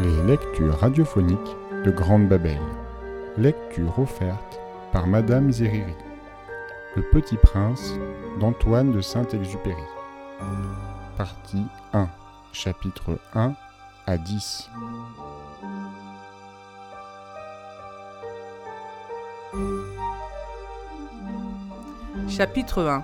Les 0.00 0.22
lectures 0.22 0.78
radiophoniques 0.78 1.56
de 1.84 1.90
Grande 1.90 2.28
Babel. 2.28 2.60
Lecture 3.36 3.98
offerte 3.98 4.60
par 4.92 5.08
Madame 5.08 5.50
Zériri. 5.50 5.92
Le 6.94 7.02
Petit 7.10 7.36
Prince 7.36 7.94
d'Antoine 8.38 8.92
de 8.92 9.00
Saint-Exupéry. 9.00 9.82
Partie 11.16 11.66
1. 11.92 12.08
Chapitre 12.52 13.18
1 13.34 13.54
à 14.06 14.18
10. 14.18 14.70
Chapitre 22.28 22.84
1 22.84 23.02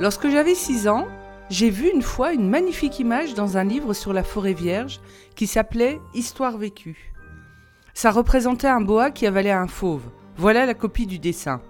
Lorsque 0.00 0.28
j'avais 0.30 0.56
6 0.56 0.88
ans, 0.88 1.06
j'ai 1.48 1.70
vu 1.70 1.90
une 1.90 2.02
fois 2.02 2.32
une 2.32 2.48
magnifique 2.48 2.98
image 2.98 3.34
dans 3.34 3.56
un 3.56 3.62
livre 3.62 3.94
sur 3.94 4.12
la 4.12 4.24
forêt 4.24 4.52
vierge 4.52 5.00
qui 5.36 5.46
s'appelait 5.46 6.00
Histoire 6.12 6.58
vécue. 6.58 7.12
Ça 7.94 8.10
représentait 8.10 8.66
un 8.66 8.80
boa 8.80 9.12
qui 9.12 9.26
avalait 9.26 9.52
un 9.52 9.68
fauve. 9.68 10.02
Voilà 10.36 10.66
la 10.66 10.74
copie 10.74 11.06
du 11.06 11.20
dessin. 11.20 11.60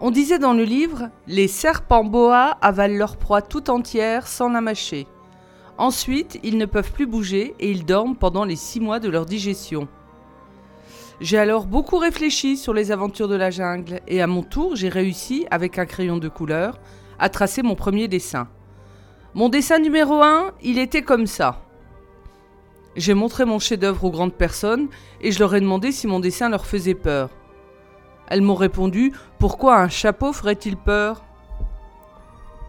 On 0.00 0.10
disait 0.10 0.38
dans 0.38 0.52
le 0.52 0.64
livre 0.64 1.08
Les 1.26 1.48
serpents 1.48 2.04
boas 2.04 2.58
avalent 2.60 2.98
leur 2.98 3.16
proie 3.16 3.40
tout 3.40 3.70
entière 3.70 4.28
sans 4.28 4.50
la 4.50 4.60
mâcher. 4.60 5.06
Ensuite, 5.78 6.38
ils 6.42 6.58
ne 6.58 6.66
peuvent 6.66 6.92
plus 6.92 7.06
bouger 7.06 7.54
et 7.58 7.70
ils 7.70 7.86
dorment 7.86 8.16
pendant 8.16 8.44
les 8.44 8.56
six 8.56 8.80
mois 8.80 9.00
de 9.00 9.08
leur 9.08 9.24
digestion. 9.24 9.88
J'ai 11.20 11.38
alors 11.38 11.66
beaucoup 11.66 11.96
réfléchi 11.96 12.56
sur 12.56 12.74
les 12.74 12.92
aventures 12.92 13.28
de 13.28 13.34
la 13.34 13.50
jungle 13.50 14.00
et 14.06 14.20
à 14.20 14.26
mon 14.26 14.42
tour, 14.42 14.76
j'ai 14.76 14.88
réussi, 14.88 15.46
avec 15.50 15.78
un 15.78 15.86
crayon 15.86 16.18
de 16.18 16.28
couleur, 16.28 16.78
à 17.18 17.28
tracer 17.28 17.62
mon 17.62 17.74
premier 17.74 18.06
dessin. 18.08 18.46
Mon 19.38 19.48
dessin 19.48 19.78
numéro 19.78 20.20
1, 20.20 20.50
il 20.62 20.80
était 20.80 21.02
comme 21.02 21.28
ça. 21.28 21.60
J'ai 22.96 23.14
montré 23.14 23.44
mon 23.44 23.60
chef-d'œuvre 23.60 24.02
aux 24.02 24.10
grandes 24.10 24.34
personnes 24.34 24.88
et 25.20 25.30
je 25.30 25.38
leur 25.38 25.54
ai 25.54 25.60
demandé 25.60 25.92
si 25.92 26.08
mon 26.08 26.18
dessin 26.18 26.48
leur 26.48 26.66
faisait 26.66 26.96
peur. 26.96 27.30
Elles 28.26 28.42
m'ont 28.42 28.56
répondu 28.56 29.12
Pourquoi 29.38 29.76
un 29.76 29.88
chapeau 29.88 30.32
ferait-il 30.32 30.76
peur? 30.76 31.22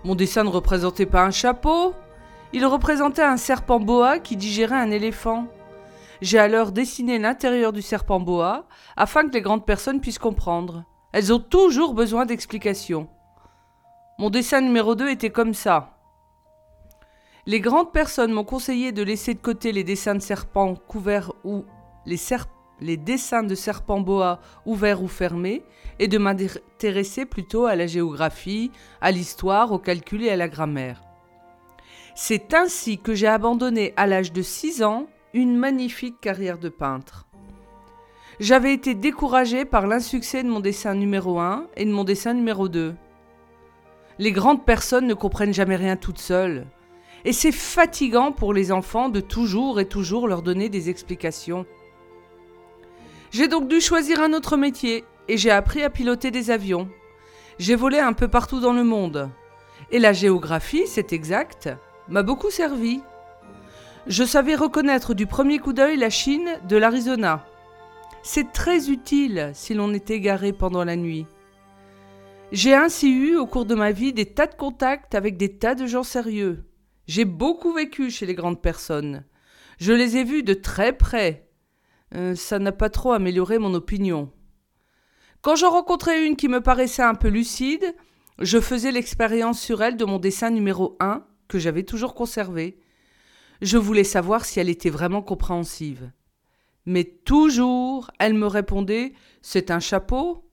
Mon 0.04 0.14
dessin 0.14 0.44
ne 0.44 0.50
représentait 0.50 1.08
pas 1.08 1.24
un 1.24 1.32
chapeau, 1.32 1.96
il 2.54 2.64
représentait 2.68 3.24
un 3.24 3.38
serpent 3.38 3.80
boa 3.80 4.20
qui 4.20 4.38
digérait 4.38 4.76
un 4.76 4.92
éléphant. 4.92 5.48
J'ai 6.22 6.38
alors 6.38 6.72
dessiné 6.72 7.18
l'intérieur 7.18 7.74
du 7.74 7.82
serpent 7.82 8.20
boa 8.20 8.68
afin 8.96 9.28
que 9.28 9.34
les 9.34 9.42
grandes 9.42 9.66
personnes 9.66 10.02
puissent 10.02 10.20
comprendre. 10.20 10.84
Elles 11.14 11.34
ont 11.34 11.40
toujours 11.40 11.96
besoin 11.96 12.28
d'explications. 12.28 13.10
Mon 14.20 14.30
dessin 14.30 14.62
numéro 14.62 14.94
2 14.94 15.10
était 15.10 15.32
comme 15.32 15.56
ça. 15.56 15.96
Les 17.50 17.62
grandes 17.62 17.92
personnes 17.92 18.32
m'ont 18.32 18.44
conseillé 18.44 18.92
de 18.92 19.02
laisser 19.02 19.34
de 19.34 19.40
côté 19.40 19.72
les 19.72 19.84
dessins 19.84 20.14
de 20.14 20.20
serpents 20.20 20.76
couverts 20.76 21.34
ou 21.44 21.66
les, 22.06 22.96
dessins 22.96 23.42
de 23.42 23.56
serpents 23.56 24.02
boa 24.02 24.40
ouverts 24.68 25.02
ou 25.02 25.08
fermés 25.08 25.64
et 25.98 26.08
de 26.08 26.20
m'intéresser 26.20 27.26
plutôt 27.26 27.66
à 27.66 27.76
la 27.76 27.88
géographie, 27.88 28.70
à 29.02 29.10
l'histoire, 29.10 29.72
au 29.72 29.80
calcul 29.80 30.26
et 30.26 30.30
à 30.30 30.36
la 30.36 30.48
grammaire. 30.48 31.02
C'est 32.14 32.54
ainsi 32.54 33.00
que 33.00 33.16
j'ai 33.16 33.26
abandonné 33.26 33.96
à 33.98 34.06
l'âge 34.06 34.32
de 34.32 34.44
6 34.44 34.84
ans 34.84 35.08
une 35.34 35.58
magnifique 35.58 36.22
carrière 36.22 36.60
de 36.60 36.70
peintre. 36.70 37.26
J'avais 38.40 38.76
été 38.76 38.94
découragé 38.94 39.66
par 39.66 39.88
l'insuccès 39.88 40.44
de 40.44 40.50
mon 40.50 40.60
dessin 40.60 40.94
numéro 40.94 41.40
1 41.40 41.66
et 41.78 41.86
de 41.86 41.92
mon 41.92 42.04
dessin 42.04 42.36
numéro 42.36 42.70
2. 42.70 42.94
Les 44.20 44.32
grandes 44.32 44.66
personnes 44.66 45.08
ne 45.08 45.16
comprennent 45.16 45.52
jamais 45.52 45.78
rien 45.78 45.96
toutes 45.96 46.20
seules. 46.20 46.68
Et 47.26 47.34
c'est 47.34 47.52
fatigant 47.52 48.32
pour 48.32 48.54
les 48.54 48.72
enfants 48.72 49.10
de 49.10 49.20
toujours 49.20 49.80
et 49.80 49.88
toujours 49.88 50.28
leur 50.28 50.42
donner 50.42 50.70
des 50.70 50.90
explications. 50.90 51.66
J'ai 53.32 53.48
donc 53.48 53.68
dû 53.68 53.82
choisir 53.82 54.22
un 54.22 54.34
autre 54.34 54.58
métier 54.58 55.04
et 55.28 55.38
j'ai 55.38 55.52
appris 55.52 55.84
à 55.84 55.90
piloter 55.90 56.32
des 56.32 56.50
avions. 56.50 56.90
J'ai 57.60 57.76
volé 57.76 58.00
un 58.00 58.14
peu 58.14 58.28
partout 58.28 58.60
dans 58.60 58.74
le 58.74 58.84
monde. 58.84 59.30
Et 59.92 60.00
la 60.00 60.14
géographie, 60.14 60.88
c'est 60.88 61.14
exact, 61.14 61.70
m'a 62.08 62.24
beaucoup 62.24 62.50
servi. 62.50 63.02
Je 64.08 64.24
savais 64.24 64.56
reconnaître 64.56 65.14
du 65.14 65.28
premier 65.28 65.60
coup 65.60 65.74
d'œil 65.74 65.98
la 65.98 66.10
Chine 66.10 66.50
de 66.68 66.78
l'Arizona. 66.78 67.46
C'est 68.24 68.52
très 68.52 68.90
utile 68.90 69.52
si 69.54 69.74
l'on 69.74 69.94
est 69.94 70.10
égaré 70.10 70.54
pendant 70.54 70.84
la 70.84 70.96
nuit. 70.96 71.26
J'ai 72.52 72.74
ainsi 72.74 73.12
eu 73.12 73.36
au 73.36 73.46
cours 73.46 73.66
de 73.66 73.76
ma 73.76 73.92
vie 73.92 74.14
des 74.14 74.26
tas 74.26 74.48
de 74.48 74.56
contacts 74.56 75.14
avec 75.14 75.38
des 75.38 75.58
tas 75.58 75.76
de 75.76 75.86
gens 75.86 76.04
sérieux. 76.04 76.64
J'ai 77.10 77.26
beaucoup 77.26 77.74
vécu 77.74 78.12
chez 78.12 78.28
les 78.28 78.36
grandes 78.36 78.62
personnes. 78.62 79.26
Je 79.80 79.94
les 79.94 80.18
ai 80.18 80.24
vus 80.24 80.44
de 80.44 80.54
très 80.54 80.96
près. 80.96 81.50
Euh, 82.14 82.36
ça 82.36 82.60
n'a 82.60 82.72
pas 82.72 82.92
trop 82.92 83.14
amélioré 83.14 83.58
mon 83.58 83.74
opinion. 83.74 84.32
Quand 85.42 85.56
j'en 85.56 85.72
rencontrais 85.72 86.28
une 86.28 86.36
qui 86.36 86.48
me 86.48 86.62
paraissait 86.62 87.02
un 87.02 87.16
peu 87.16 87.30
lucide, 87.30 87.96
je 88.38 88.60
faisais 88.60 88.92
l'expérience 88.92 89.60
sur 89.60 89.82
elle 89.82 89.98
de 89.98 90.06
mon 90.06 90.20
dessin 90.20 90.52
numéro 90.52 90.98
1, 91.00 91.26
que 91.48 91.58
j'avais 91.58 91.82
toujours 91.82 92.14
conservé. 92.14 92.80
Je 93.64 93.80
voulais 93.80 94.04
savoir 94.04 94.46
si 94.46 94.60
elle 94.60 94.70
était 94.70 94.92
vraiment 94.92 95.24
compréhensive. 95.24 96.12
Mais 96.86 97.06
toujours, 97.06 98.12
elle 98.20 98.36
me 98.36 98.46
répondait 98.46 99.14
C'est 99.42 99.72
un 99.72 99.80
chapeau 99.80 100.48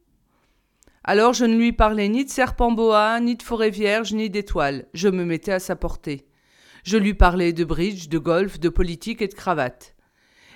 Alors 1.04 1.34
je 1.34 1.44
ne 1.44 1.58
lui 1.58 1.74
parlais 1.74 2.08
ni 2.08 2.24
de 2.24 2.30
serpent 2.30 2.72
boa, 2.72 3.20
ni 3.20 3.36
de 3.36 3.42
forêt 3.42 3.68
vierge, 3.68 4.14
ni 4.14 4.30
d'étoiles. 4.30 4.86
Je 4.94 5.08
me 5.08 5.26
mettais 5.26 5.52
à 5.52 5.60
sa 5.60 5.76
portée. 5.76 6.26
Je 6.86 6.97
lui 6.97 7.14
parlais 7.14 7.52
de 7.52 7.64
bridge, 7.64 8.08
de 8.08 8.19
golf, 8.19 8.60
de 8.60 8.69
politique 8.69 9.20
et 9.20 9.26
de 9.26 9.34
cravate. 9.34 9.97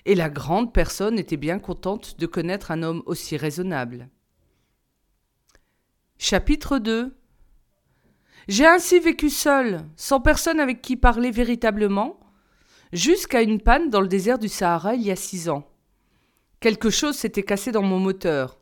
Et 0.05 0.15
la 0.15 0.31
grande 0.31 0.73
personne 0.73 1.19
était 1.19 1.37
bien 1.37 1.59
contente 1.59 2.21
de 2.21 2.27
connaître 2.27 2.71
un 2.71 2.85
homme 2.85 3.03
aussi 3.07 3.37
raisonnable. 3.37 4.09
Chapitre 6.19 6.79
2 6.79 7.17
J'ai 8.47 8.65
ainsi 8.65 9.01
vécu 9.01 9.29
seul, 9.29 9.81
sans 9.97 10.21
personne 10.21 10.61
avec 10.61 10.81
qui 10.83 10.97
parler 10.97 11.33
véritablement, 11.33 12.21
jusqu'à 12.93 13.43
une 13.43 13.61
panne 13.61 13.91
dans 13.91 14.01
le 14.01 14.07
désert 14.07 14.39
du 14.39 14.49
Sahara 14.49 14.95
il 14.95 15.03
y 15.03 15.11
a 15.11 15.17
six 15.17 15.49
ans. 15.49 15.69
Quelque 16.61 16.91
chose 16.91 17.17
s'était 17.17 17.43
cassé 17.43 17.73
dans 17.73 17.83
mon 17.83 17.99
moteur, 17.99 18.61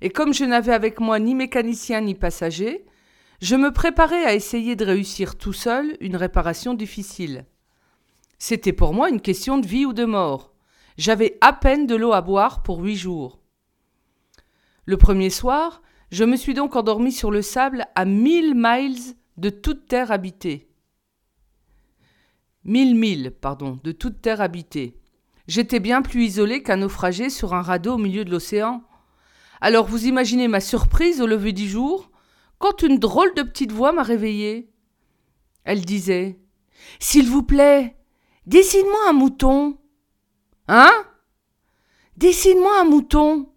et 0.00 0.10
comme 0.10 0.34
je 0.34 0.44
n'avais 0.44 0.72
avec 0.72 0.98
moi 0.98 1.20
ni 1.20 1.36
mécanicien 1.36 2.00
ni 2.00 2.16
passager, 2.16 2.84
je 3.44 3.56
me 3.56 3.72
préparais 3.72 4.24
à 4.24 4.32
essayer 4.32 4.74
de 4.74 4.86
réussir 4.86 5.36
tout 5.36 5.52
seul 5.52 5.98
une 6.00 6.16
réparation 6.16 6.72
difficile. 6.72 7.44
C'était 8.38 8.72
pour 8.72 8.94
moi 8.94 9.10
une 9.10 9.20
question 9.20 9.58
de 9.58 9.66
vie 9.66 9.84
ou 9.84 9.92
de 9.92 10.06
mort. 10.06 10.54
J'avais 10.96 11.36
à 11.42 11.52
peine 11.52 11.86
de 11.86 11.94
l'eau 11.94 12.14
à 12.14 12.22
boire 12.22 12.62
pour 12.62 12.80
huit 12.80 12.96
jours. 12.96 13.42
Le 14.86 14.96
premier 14.96 15.28
soir, 15.28 15.82
je 16.10 16.24
me 16.24 16.36
suis 16.36 16.54
donc 16.54 16.74
endormi 16.74 17.12
sur 17.12 17.30
le 17.30 17.42
sable 17.42 17.84
à 17.94 18.06
mille 18.06 18.54
miles 18.54 19.14
de 19.36 19.50
toute 19.50 19.88
terre 19.88 20.10
habitée 20.10 20.70
mille 22.64 22.94
milles, 22.96 23.30
pardon, 23.30 23.78
de 23.84 23.92
toute 23.92 24.22
terre 24.22 24.40
habitée. 24.40 24.98
J'étais 25.48 25.80
bien 25.80 26.00
plus 26.00 26.24
isolé 26.24 26.62
qu'un 26.62 26.78
naufragé 26.78 27.28
sur 27.28 27.52
un 27.52 27.60
radeau 27.60 27.96
au 27.96 27.98
milieu 27.98 28.24
de 28.24 28.30
l'océan. 28.30 28.82
Alors 29.60 29.84
vous 29.84 30.06
imaginez 30.06 30.48
ma 30.48 30.60
surprise 30.60 31.20
au 31.20 31.26
lever 31.26 31.52
du 31.52 31.68
jour, 31.68 32.10
quand 32.58 32.82
une 32.82 32.98
drôle 32.98 33.34
de 33.34 33.42
petite 33.42 33.72
voix 33.72 33.92
m'a 33.92 34.02
réveillé. 34.02 34.70
Elle 35.64 35.84
disait 35.84 36.38
S'il 36.98 37.28
vous 37.28 37.42
plaît, 37.42 37.96
dessine-moi 38.46 39.08
un 39.08 39.12
mouton. 39.12 39.78
Hein? 40.68 40.92
Dessine-moi 42.16 42.80
un 42.80 42.84
mouton. 42.84 43.50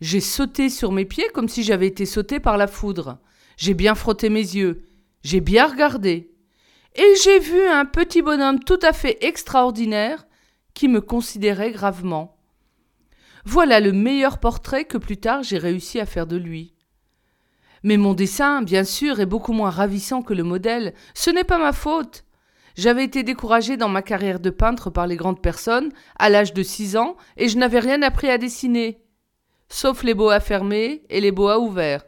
J'ai 0.00 0.20
sauté 0.20 0.68
sur 0.68 0.92
mes 0.92 1.04
pieds 1.04 1.28
comme 1.32 1.48
si 1.48 1.62
j'avais 1.62 1.86
été 1.86 2.06
sauté 2.06 2.40
par 2.40 2.56
la 2.56 2.66
foudre. 2.66 3.18
J'ai 3.56 3.74
bien 3.74 3.94
frotté 3.94 4.28
mes 4.28 4.40
yeux. 4.40 4.86
J'ai 5.22 5.40
bien 5.40 5.66
regardé 5.66 6.34
et 6.94 7.14
j'ai 7.22 7.38
vu 7.38 7.66
un 7.66 7.84
petit 7.84 8.22
bonhomme 8.22 8.60
tout 8.60 8.78
à 8.82 8.92
fait 8.92 9.18
extraordinaire 9.24 10.26
qui 10.74 10.88
me 10.88 11.00
considérait 11.00 11.72
gravement. 11.72 12.36
Voilà 13.44 13.80
le 13.80 13.92
meilleur 13.92 14.38
portrait 14.38 14.84
que 14.84 14.98
plus 14.98 15.16
tard 15.16 15.42
j'ai 15.42 15.58
réussi 15.58 16.00
à 16.00 16.06
faire 16.06 16.26
de 16.26 16.36
lui. 16.36 16.73
Mais 17.84 17.98
mon 17.98 18.14
dessin, 18.14 18.62
bien 18.62 18.82
sûr, 18.82 19.20
est 19.20 19.26
beaucoup 19.26 19.52
moins 19.52 19.70
ravissant 19.70 20.22
que 20.22 20.34
le 20.34 20.42
modèle. 20.42 20.94
Ce 21.12 21.30
n'est 21.30 21.44
pas 21.44 21.58
ma 21.58 21.72
faute. 21.72 22.24
J'avais 22.76 23.04
été 23.04 23.22
découragé 23.22 23.76
dans 23.76 23.90
ma 23.90 24.02
carrière 24.02 24.40
de 24.40 24.50
peintre 24.50 24.90
par 24.90 25.06
les 25.06 25.16
grandes 25.16 25.42
personnes 25.42 25.92
à 26.18 26.30
l'âge 26.30 26.54
de 26.54 26.62
six 26.62 26.96
ans 26.96 27.16
et 27.36 27.48
je 27.48 27.58
n'avais 27.58 27.78
rien 27.78 28.02
appris 28.02 28.28
à 28.30 28.38
dessiner, 28.38 29.04
sauf 29.68 30.02
les 30.02 30.14
boas 30.14 30.40
fermés 30.40 31.04
et 31.08 31.20
les 31.20 31.30
boas 31.30 31.60
ouverts. 31.60 32.04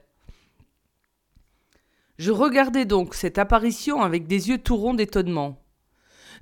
Je 2.18 2.32
regardais 2.32 2.86
donc 2.86 3.14
cette 3.14 3.38
apparition 3.38 4.00
avec 4.00 4.26
des 4.26 4.48
yeux 4.48 4.58
tout 4.58 4.76
ronds 4.76 4.94
d'étonnement. 4.94 5.62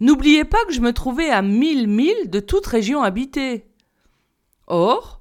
N'oubliez 0.01 0.45
pas 0.45 0.65
que 0.67 0.73
je 0.73 0.81
me 0.81 0.93
trouvais 0.93 1.29
à 1.31 1.43
mille 1.43 1.89
milles 1.89 2.31
de 2.31 2.41
toute 2.41 2.67
région 2.67 3.03
habitée. 3.03 3.67
Or, 4.69 5.21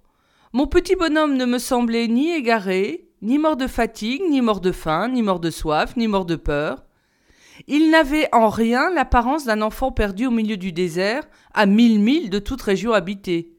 mon 0.53 0.67
petit 0.67 0.95
bonhomme 0.95 1.35
ne 1.35 1.45
me 1.45 1.57
semblait 1.57 2.07
ni 2.07 2.31
égaré, 2.31 3.09
ni 3.23 3.39
mort 3.39 3.55
de 3.55 3.67
fatigue, 3.67 4.21
ni 4.29 4.41
mort 4.41 4.59
de 4.59 4.71
faim, 4.71 5.07
ni 5.07 5.23
mort 5.23 5.39
de 5.39 5.49
soif, 5.49 5.95
ni 5.95 6.07
mort 6.07 6.25
de 6.25 6.35
peur. 6.35 6.83
Il 7.67 7.89
n'avait 7.89 8.27
en 8.33 8.49
rien 8.49 8.89
l'apparence 8.91 9.45
d'un 9.45 9.61
enfant 9.61 9.91
perdu 9.91 10.25
au 10.25 10.31
milieu 10.31 10.57
du 10.57 10.73
désert, 10.73 11.23
à 11.53 11.65
mille 11.65 11.99
milles 11.99 12.29
de 12.29 12.39
toute 12.39 12.61
région 12.61 12.91
habitée. 12.91 13.53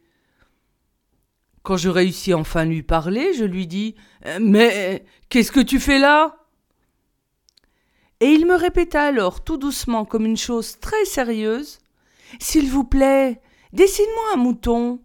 Quand 1.63 1.79
je 1.79 1.89
réussis 1.89 2.35
enfin 2.35 2.61
à 2.61 2.65
lui 2.67 2.83
parler, 2.83 3.33
je 3.33 3.45
lui 3.45 3.67
dis 3.67 3.95
Mais 4.41 5.05
qu'est-ce 5.31 5.51
que 5.53 5.61
tu 5.61 5.81
fais 5.81 5.99
là? 5.99 6.37
Et 8.21 8.27
il 8.27 8.47
me 8.47 8.55
répéta 8.55 9.03
alors 9.03 9.43
tout 9.43 9.57
doucement, 9.57 10.05
comme 10.05 10.27
une 10.27 10.37
chose 10.37 10.79
très 10.79 11.05
sérieuse 11.07 11.79
S'il 12.39 12.71
vous 12.71 12.85
plaît, 12.85 13.41
dessine-moi 13.73 14.25
un 14.35 14.37
mouton. 14.37 15.01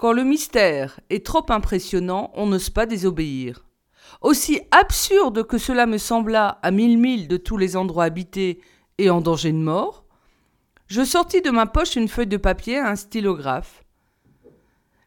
Quand 0.00 0.14
le 0.14 0.24
mystère 0.24 0.98
est 1.10 1.26
trop 1.26 1.44
impressionnant, 1.50 2.30
on 2.32 2.46
n'ose 2.46 2.70
pas 2.70 2.86
désobéir. 2.86 3.66
Aussi 4.22 4.62
absurde 4.70 5.46
que 5.46 5.58
cela 5.58 5.84
me 5.84 5.98
sembla 5.98 6.58
à 6.62 6.70
mille 6.70 6.96
milles 6.96 7.28
de 7.28 7.36
tous 7.36 7.58
les 7.58 7.76
endroits 7.76 8.04
habités 8.04 8.62
et 8.96 9.10
en 9.10 9.20
danger 9.20 9.52
de 9.52 9.58
mort, 9.58 10.06
je 10.86 11.04
sortis 11.04 11.42
de 11.42 11.50
ma 11.50 11.66
poche 11.66 11.96
une 11.96 12.08
feuille 12.08 12.26
de 12.28 12.38
papier 12.38 12.76
et 12.76 12.78
un 12.78 12.96
stylographe. 12.96 13.84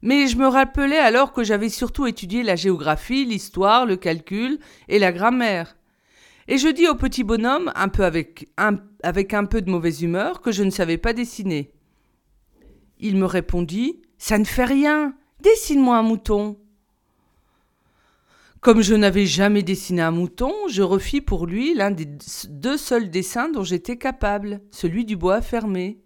Mais 0.04 0.28
je 0.28 0.38
me 0.38 0.46
rappelais 0.46 1.00
alors 1.00 1.34
que 1.34 1.44
j'avais 1.44 1.70
surtout 1.70 2.06
étudié 2.06 2.44
la 2.44 2.56
géographie, 2.56 3.26
l'histoire, 3.26 3.88
le 3.88 3.96
calcul 3.96 4.60
et 4.90 5.00
la 5.00 5.12
grammaire. 5.12 5.76
Et 6.48 6.60
je 6.60 6.68
dis 6.68 6.88
au 6.88 6.94
petit 6.94 7.24
bonhomme, 7.24 7.72
un 7.74 7.88
peu 7.88 8.04
avec 8.04 8.46
un 8.60 9.46
peu 9.46 9.62
de 9.64 9.72
mauvaise 9.72 10.04
humeur, 10.04 10.40
que 10.40 10.52
je 10.52 10.62
ne 10.62 10.70
savais 10.70 11.00
pas 11.00 11.14
dessiner. 11.14 11.72
Il 13.00 13.18
me 13.18 13.26
répondit 13.26 14.04
Ça 14.26 14.38
ne 14.38 14.46
fait 14.46 14.64
rien, 14.64 15.14
dessine-moi 15.42 15.98
un 15.98 16.02
mouton. 16.02 16.58
Comme 18.62 18.82
je 18.82 18.96
n'avais 18.96 19.26
jamais 19.26 19.64
dessiné 19.64 20.02
un 20.02 20.12
mouton, 20.12 20.54
je 20.70 20.82
refis 20.82 21.20
pour 21.20 21.46
lui 21.46 21.74
l'un 21.74 21.92
des 21.92 22.08
deux 22.48 22.78
seuls 22.78 23.10
dessins 23.10 23.50
dont 23.50 23.66
j'étais 23.66 23.98
capable, 23.98 24.62
celui 24.72 25.04
du 25.04 25.18
bois 25.18 25.42
fermé. 25.42 26.02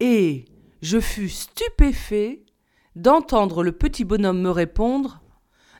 Et 0.00 0.44
je 0.82 1.00
fus 1.00 1.30
stupéfait 1.30 2.44
d'entendre 2.94 3.62
le 3.62 3.72
petit 3.72 4.04
bonhomme 4.04 4.42
me 4.42 4.50
répondre 4.50 5.22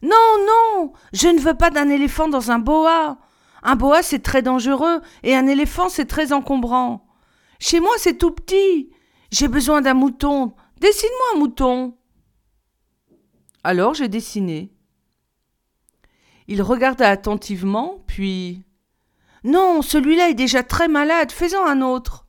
Non, 0.00 0.38
non, 0.46 0.94
je 1.12 1.28
ne 1.28 1.40
veux 1.40 1.58
pas 1.58 1.68
d'un 1.68 1.90
éléphant 1.90 2.28
dans 2.28 2.50
un 2.50 2.58
boa. 2.58 3.18
Un 3.62 3.76
boa, 3.76 4.02
c'est 4.02 4.22
très 4.22 4.40
dangereux, 4.40 5.02
et 5.24 5.36
un 5.36 5.46
éléphant, 5.46 5.90
c'est 5.90 6.06
très 6.06 6.32
encombrant. 6.32 7.06
Chez 7.58 7.80
moi, 7.80 7.92
c'est 7.98 8.16
tout 8.16 8.30
petit. 8.30 8.88
J'ai 9.30 9.48
besoin 9.48 9.82
d'un 9.82 9.92
mouton. 9.92 10.54
Dessine-moi 10.82 11.26
un 11.34 11.38
mouton. 11.38 11.94
Alors 13.62 13.94
j'ai 13.94 14.08
dessiné. 14.08 14.72
Il 16.48 16.60
regarda 16.60 17.08
attentivement, 17.08 18.02
puis 18.08 18.64
Non, 19.44 19.80
celui-là 19.80 20.30
est 20.30 20.34
déjà 20.34 20.64
très 20.64 20.88
malade, 20.88 21.30
fais-en 21.30 21.64
un 21.64 21.82
autre. 21.82 22.26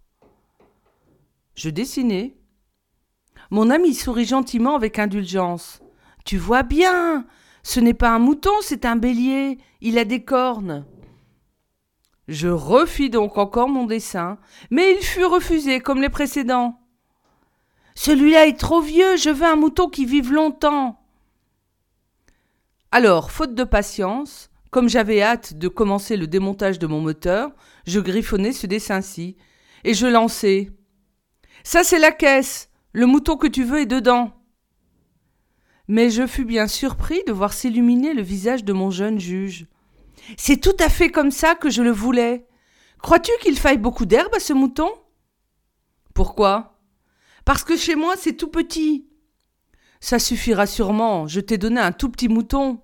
Je 1.56 1.72
dessinai. 1.72 2.38
Mon 3.50 3.72
ami 3.72 3.96
sourit 3.96 4.26
gentiment 4.26 4.76
avec 4.76 5.00
indulgence. 5.00 5.82
Tu 6.24 6.38
vois 6.38 6.62
bien, 6.62 7.26
ce 7.64 7.80
n'est 7.80 7.96
pas 7.96 8.12
un 8.12 8.20
mouton, 8.20 8.54
c'est 8.62 8.86
un 8.86 8.98
bélier, 8.98 9.58
il 9.82 9.98
a 9.98 10.06
des 10.06 10.24
cornes. 10.24 10.86
Je 12.28 12.50
refis 12.50 13.10
donc 13.10 13.40
encore 13.40 13.68
mon 13.68 13.88
dessin, 13.88 14.38
mais 14.70 14.94
il 14.94 15.04
fut 15.04 15.26
refusé 15.26 15.80
comme 15.80 16.04
les 16.04 16.10
précédents. 16.10 16.83
Celui-là 17.96 18.48
est 18.48 18.60
trop 18.60 18.82
vieux, 18.82 19.18
je 19.18 19.30
veux 19.30 19.46
un 19.46 19.56
mouton 19.56 19.90
qui 19.90 20.06
vive 20.06 20.32
longtemps. 20.32 21.00
Alors, 22.92 23.32
faute 23.32 23.56
de 23.56 23.64
patience, 23.64 24.50
comme 24.70 24.90
j'avais 24.90 25.22
hâte 25.22 25.54
de 25.56 25.68
commencer 25.68 26.18
le 26.18 26.28
démontage 26.28 26.80
de 26.80 26.88
mon 26.88 27.02
moteur, 27.02 27.52
je 27.86 28.00
griffonnai 28.00 28.54
ce 28.54 28.68
dessin-ci, 28.68 29.38
et 29.84 29.94
je 29.94 30.08
lançai. 30.08 30.72
Ça, 31.64 31.84
c'est 31.84 32.00
la 32.00 32.12
caisse. 32.12 32.70
Le 32.92 33.06
mouton 33.06 33.38
que 33.38 33.48
tu 33.48 33.64
veux 33.64 33.80
est 33.80 33.86
dedans. 33.86 34.32
Mais 35.88 36.10
je 36.10 36.28
fus 36.28 36.46
bien 36.46 36.68
surpris 36.68 37.24
de 37.26 37.34
voir 37.34 37.54
s'illuminer 37.54 38.14
le 38.14 38.22
visage 38.22 38.64
de 38.64 38.74
mon 38.74 38.92
jeune 38.92 39.20
juge. 39.20 39.68
C'est 40.38 40.62
tout 40.62 40.76
à 40.80 40.90
fait 40.90 41.10
comme 41.10 41.32
ça 41.32 41.56
que 41.56 41.70
je 41.70 41.82
le 41.82 41.92
voulais. 41.92 42.48
Crois-tu 43.02 43.32
qu'il 43.42 43.58
faille 43.58 43.78
beaucoup 43.78 44.06
d'herbe 44.06 44.34
à 44.36 44.40
ce 44.40 44.54
mouton? 44.54 44.90
Pourquoi? 46.14 46.73
Parce 47.46 47.64
que 47.64 47.78
chez 47.78 47.96
moi 47.96 48.16
c'est 48.18 48.34
tout 48.34 48.50
petit. 48.50 49.08
Ça 50.00 50.20
suffira 50.20 50.66
sûrement, 50.66 51.28
je 51.28 51.40
t'ai 51.40 51.58
donné 51.58 51.80
un 51.80 51.92
tout 51.92 52.10
petit 52.10 52.28
mouton. 52.28 52.82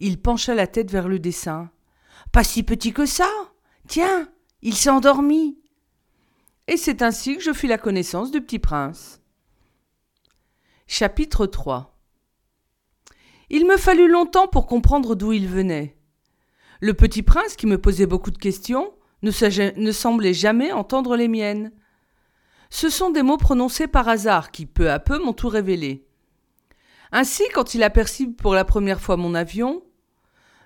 Il 0.00 0.20
pencha 0.20 0.54
la 0.54 0.66
tête 0.66 0.90
vers 0.90 1.08
le 1.08 1.18
dessin. 1.18 1.70
Pas 2.32 2.44
si 2.44 2.62
petit 2.62 2.92
que 2.92 3.06
ça. 3.06 3.28
Tiens, 3.88 4.28
il 4.62 4.74
s'est 4.74 4.90
endormi. 4.90 5.58
Et 6.66 6.76
c'est 6.76 7.02
ainsi 7.02 7.36
que 7.36 7.42
je 7.42 7.52
fis 7.52 7.66
la 7.66 7.78
connaissance 7.78 8.30
du 8.30 8.40
petit 8.40 8.58
prince. 8.58 9.20
Chapitre 10.86 11.46
3 11.46 11.98
Il 13.50 13.66
me 13.66 13.76
fallut 13.76 14.08
longtemps 14.08 14.46
pour 14.46 14.66
comprendre 14.66 15.14
d'où 15.14 15.32
il 15.32 15.48
venait. 15.48 15.96
Le 16.80 16.94
petit 16.94 17.22
prince, 17.22 17.56
qui 17.56 17.66
me 17.66 17.78
posait 17.78 18.06
beaucoup 18.06 18.30
de 18.30 18.38
questions, 18.38 18.92
ne, 19.22 19.80
ne 19.80 19.92
semblait 19.92 20.34
jamais 20.34 20.72
entendre 20.72 21.16
les 21.16 21.28
miennes. 21.28 21.72
Ce 22.74 22.88
sont 22.88 23.10
des 23.10 23.22
mots 23.22 23.36
prononcés 23.36 23.86
par 23.86 24.08
hasard 24.08 24.50
qui, 24.50 24.64
peu 24.64 24.90
à 24.90 24.98
peu, 24.98 25.22
m'ont 25.22 25.34
tout 25.34 25.50
révélé. 25.50 26.06
Ainsi, 27.12 27.42
quand 27.52 27.74
il 27.74 27.82
aperçut 27.82 28.32
pour 28.32 28.54
la 28.54 28.64
première 28.64 28.98
fois 28.98 29.18
mon 29.18 29.34
avion, 29.34 29.82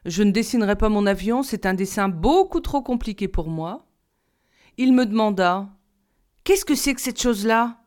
je 0.05 0.23
ne 0.23 0.31
dessinerai 0.31 0.77
pas 0.77 0.89
mon 0.89 1.05
avion, 1.05 1.43
c'est 1.43 1.67
un 1.67 1.75
dessin 1.75 2.09
beaucoup 2.09 2.61
trop 2.61 2.81
compliqué 2.81 3.27
pour 3.27 3.49
moi. 3.49 3.89
Il 4.77 4.93
me 4.93 5.05
demanda 5.05 5.69
Qu'est-ce 6.45 6.65
que 6.65 6.77
c'est 6.77 6.95
que 6.95 7.01
cette 7.01 7.21
chose-là? 7.21 7.81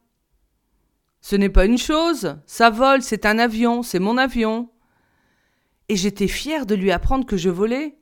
Ce 1.21 1.37
n'est 1.37 1.47
pas 1.47 1.63
une 1.63 1.77
chose, 1.77 2.35
ça 2.45 2.69
vole, 2.69 3.01
c'est 3.01 3.25
un 3.25 3.39
avion, 3.39 3.83
c'est 3.83 3.99
mon 3.99 4.17
avion. 4.17 4.69
Et 5.87 5.95
j'étais 5.95 6.27
fier 6.27 6.65
de 6.65 6.75
lui 6.75 6.91
apprendre 6.91 7.25
que 7.25 7.37
je 7.37 7.49
volais. 7.49 7.97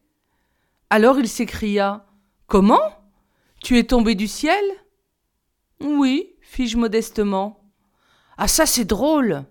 Alors 0.90 1.20
il 1.20 1.30
s'écria 1.30 2.08
Comment? 2.48 2.82
Tu 3.62 3.78
es 3.78 3.84
tombé 3.84 4.16
du 4.16 4.28
ciel? 4.28 4.64
Oui, 5.82 6.36
fis-je 6.42 6.78
modestement. 6.78 7.64
Ah, 8.38 8.48
ça, 8.48 8.66
c'est 8.66 8.86
drôle 8.86 9.46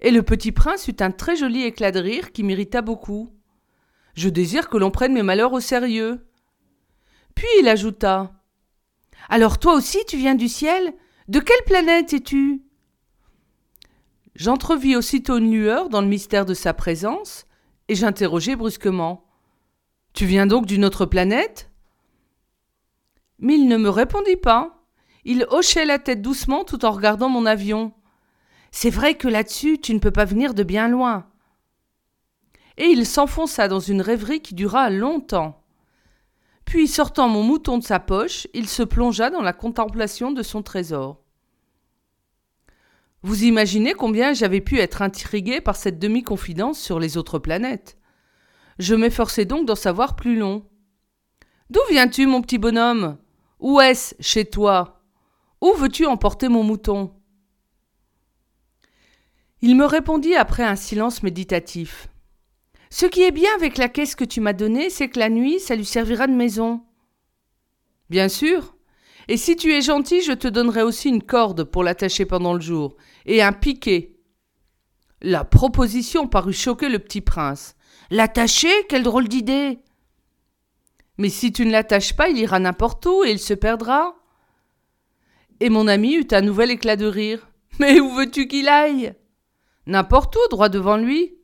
Et 0.00 0.10
le 0.10 0.22
petit 0.22 0.52
prince 0.52 0.88
eut 0.88 0.96
un 1.00 1.10
très 1.10 1.36
joli 1.36 1.62
éclat 1.62 1.92
de 1.92 2.00
rire 2.00 2.32
qui 2.32 2.42
m'irrita 2.42 2.82
beaucoup. 2.82 3.30
Je 4.14 4.28
désire 4.28 4.68
que 4.68 4.76
l'on 4.76 4.90
prenne 4.90 5.12
mes 5.12 5.22
malheurs 5.22 5.52
au 5.52 5.60
sérieux. 5.60 6.26
Puis 7.34 7.48
il 7.60 7.68
ajouta 7.68 8.32
Alors 9.28 9.58
toi 9.58 9.74
aussi, 9.74 9.98
tu 10.06 10.16
viens 10.16 10.34
du 10.34 10.48
ciel? 10.48 10.94
De 11.28 11.40
quelle 11.40 11.64
planète 11.64 12.12
es-tu? 12.12 12.62
J'entrevis 14.34 14.96
aussitôt 14.96 15.38
une 15.38 15.52
lueur 15.52 15.88
dans 15.88 16.00
le 16.00 16.08
mystère 16.08 16.44
de 16.44 16.54
sa 16.54 16.74
présence, 16.74 17.46
et 17.88 17.94
j'interrogeai 17.94 18.56
brusquement 18.56 19.24
Tu 20.12 20.26
viens 20.26 20.46
donc 20.46 20.66
d'une 20.66 20.84
autre 20.84 21.06
planète? 21.06 21.70
Mais 23.38 23.54
il 23.54 23.68
ne 23.68 23.76
me 23.76 23.90
répondit 23.90 24.36
pas. 24.36 24.83
Il 25.24 25.46
hochait 25.50 25.86
la 25.86 25.98
tête 25.98 26.22
doucement 26.22 26.64
tout 26.64 26.84
en 26.84 26.90
regardant 26.90 27.28
mon 27.28 27.46
avion. 27.46 27.92
C'est 28.70 28.90
vrai 28.90 29.14
que 29.14 29.28
là-dessus, 29.28 29.78
tu 29.80 29.94
ne 29.94 29.98
peux 29.98 30.10
pas 30.10 30.24
venir 30.24 30.52
de 30.52 30.62
bien 30.62 30.88
loin. 30.88 31.26
Et 32.76 32.86
il 32.86 33.06
s'enfonça 33.06 33.68
dans 33.68 33.80
une 33.80 34.02
rêverie 34.02 34.40
qui 34.40 34.54
dura 34.54 34.90
longtemps. 34.90 35.62
Puis, 36.64 36.88
sortant 36.88 37.28
mon 37.28 37.42
mouton 37.42 37.78
de 37.78 37.84
sa 37.84 38.00
poche, 38.00 38.48
il 38.52 38.68
se 38.68 38.82
plongea 38.82 39.30
dans 39.30 39.42
la 39.42 39.52
contemplation 39.52 40.32
de 40.32 40.42
son 40.42 40.62
trésor. 40.62 41.20
Vous 43.22 43.44
imaginez 43.44 43.94
combien 43.94 44.34
j'avais 44.34 44.60
pu 44.60 44.78
être 44.78 45.00
intrigué 45.00 45.60
par 45.60 45.76
cette 45.76 45.98
demi-confidence 45.98 46.78
sur 46.78 46.98
les 47.00 47.16
autres 47.16 47.38
planètes. 47.38 47.96
Je 48.78 48.94
m'efforçai 48.94 49.44
donc 49.44 49.66
d'en 49.66 49.76
savoir 49.76 50.16
plus 50.16 50.36
long. 50.36 50.66
D'où 51.70 51.80
viens-tu, 51.90 52.26
mon 52.26 52.42
petit 52.42 52.58
bonhomme? 52.58 53.16
Où 53.60 53.80
est-ce 53.80 54.14
chez 54.20 54.44
toi? 54.44 54.93
Où 55.60 55.72
veux-tu 55.74 56.06
emporter 56.06 56.48
mon 56.48 56.62
mouton? 56.62 57.12
Il 59.62 59.76
me 59.76 59.86
répondit 59.86 60.34
après 60.34 60.62
un 60.62 60.76
silence 60.76 61.22
méditatif. 61.22 62.08
Ce 62.90 63.06
qui 63.06 63.22
est 63.22 63.30
bien 63.30 63.50
avec 63.56 63.78
la 63.78 63.88
caisse 63.88 64.14
que 64.14 64.24
tu 64.24 64.40
m'as 64.40 64.52
donnée, 64.52 64.90
c'est 64.90 65.08
que 65.08 65.18
la 65.18 65.30
nuit, 65.30 65.58
ça 65.58 65.74
lui 65.74 65.84
servira 65.84 66.26
de 66.26 66.34
maison. 66.34 66.82
Bien 68.10 68.28
sûr. 68.28 68.76
Et 69.26 69.36
si 69.36 69.56
tu 69.56 69.72
es 69.72 69.80
gentil, 69.80 70.20
je 70.20 70.32
te 70.32 70.48
donnerai 70.48 70.82
aussi 70.82 71.08
une 71.08 71.22
corde 71.22 71.64
pour 71.64 71.82
l'attacher 71.82 72.26
pendant 72.26 72.52
le 72.52 72.60
jour, 72.60 72.96
et 73.24 73.42
un 73.42 73.52
piquet. 73.52 74.14
La 75.22 75.44
proposition 75.44 76.28
parut 76.28 76.52
choquer 76.52 76.90
le 76.90 76.98
petit 76.98 77.22
prince. 77.22 77.74
L'attacher? 78.10 78.86
Quelle 78.88 79.02
drôle 79.02 79.28
d'idée 79.28 79.78
Mais 81.16 81.30
si 81.30 81.52
tu 81.52 81.64
ne 81.64 81.72
l'attaches 81.72 82.14
pas, 82.14 82.28
il 82.28 82.36
ira 82.36 82.58
n'importe 82.58 83.06
où 83.06 83.24
et 83.24 83.30
il 83.30 83.38
se 83.38 83.54
perdra. 83.54 84.14
Et 85.60 85.70
mon 85.70 85.88
ami 85.88 86.14
eut 86.14 86.28
un 86.32 86.40
nouvel 86.40 86.70
éclat 86.70 86.96
de 86.96 87.06
rire. 87.06 87.48
Mais 87.78 88.00
où 88.00 88.10
veux-tu 88.10 88.46
qu'il 88.48 88.68
aille? 88.68 89.14
N'importe 89.86 90.36
où, 90.36 90.48
droit 90.50 90.68
devant 90.68 90.96
lui. 90.96 91.36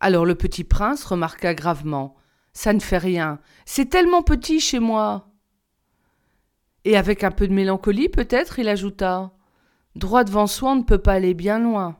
Alors 0.00 0.24
le 0.24 0.34
petit 0.34 0.64
prince 0.64 1.04
remarqua 1.04 1.54
gravement. 1.54 2.16
Ça 2.52 2.72
ne 2.72 2.80
fait 2.80 2.98
rien. 2.98 3.38
C'est 3.64 3.90
tellement 3.90 4.22
petit 4.22 4.60
chez 4.60 4.80
moi. 4.80 5.28
Et 6.84 6.96
avec 6.96 7.22
un 7.22 7.30
peu 7.30 7.46
de 7.46 7.52
mélancolie, 7.52 8.08
peut-être, 8.08 8.58
il 8.58 8.68
ajouta. 8.68 9.32
Droit 9.94 10.24
devant 10.24 10.46
soi, 10.46 10.72
on 10.72 10.76
ne 10.76 10.82
peut 10.82 10.98
pas 10.98 11.12
aller 11.12 11.34
bien 11.34 11.58
loin. 11.58 11.98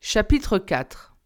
Chapitre 0.00 0.58
4 0.58 1.16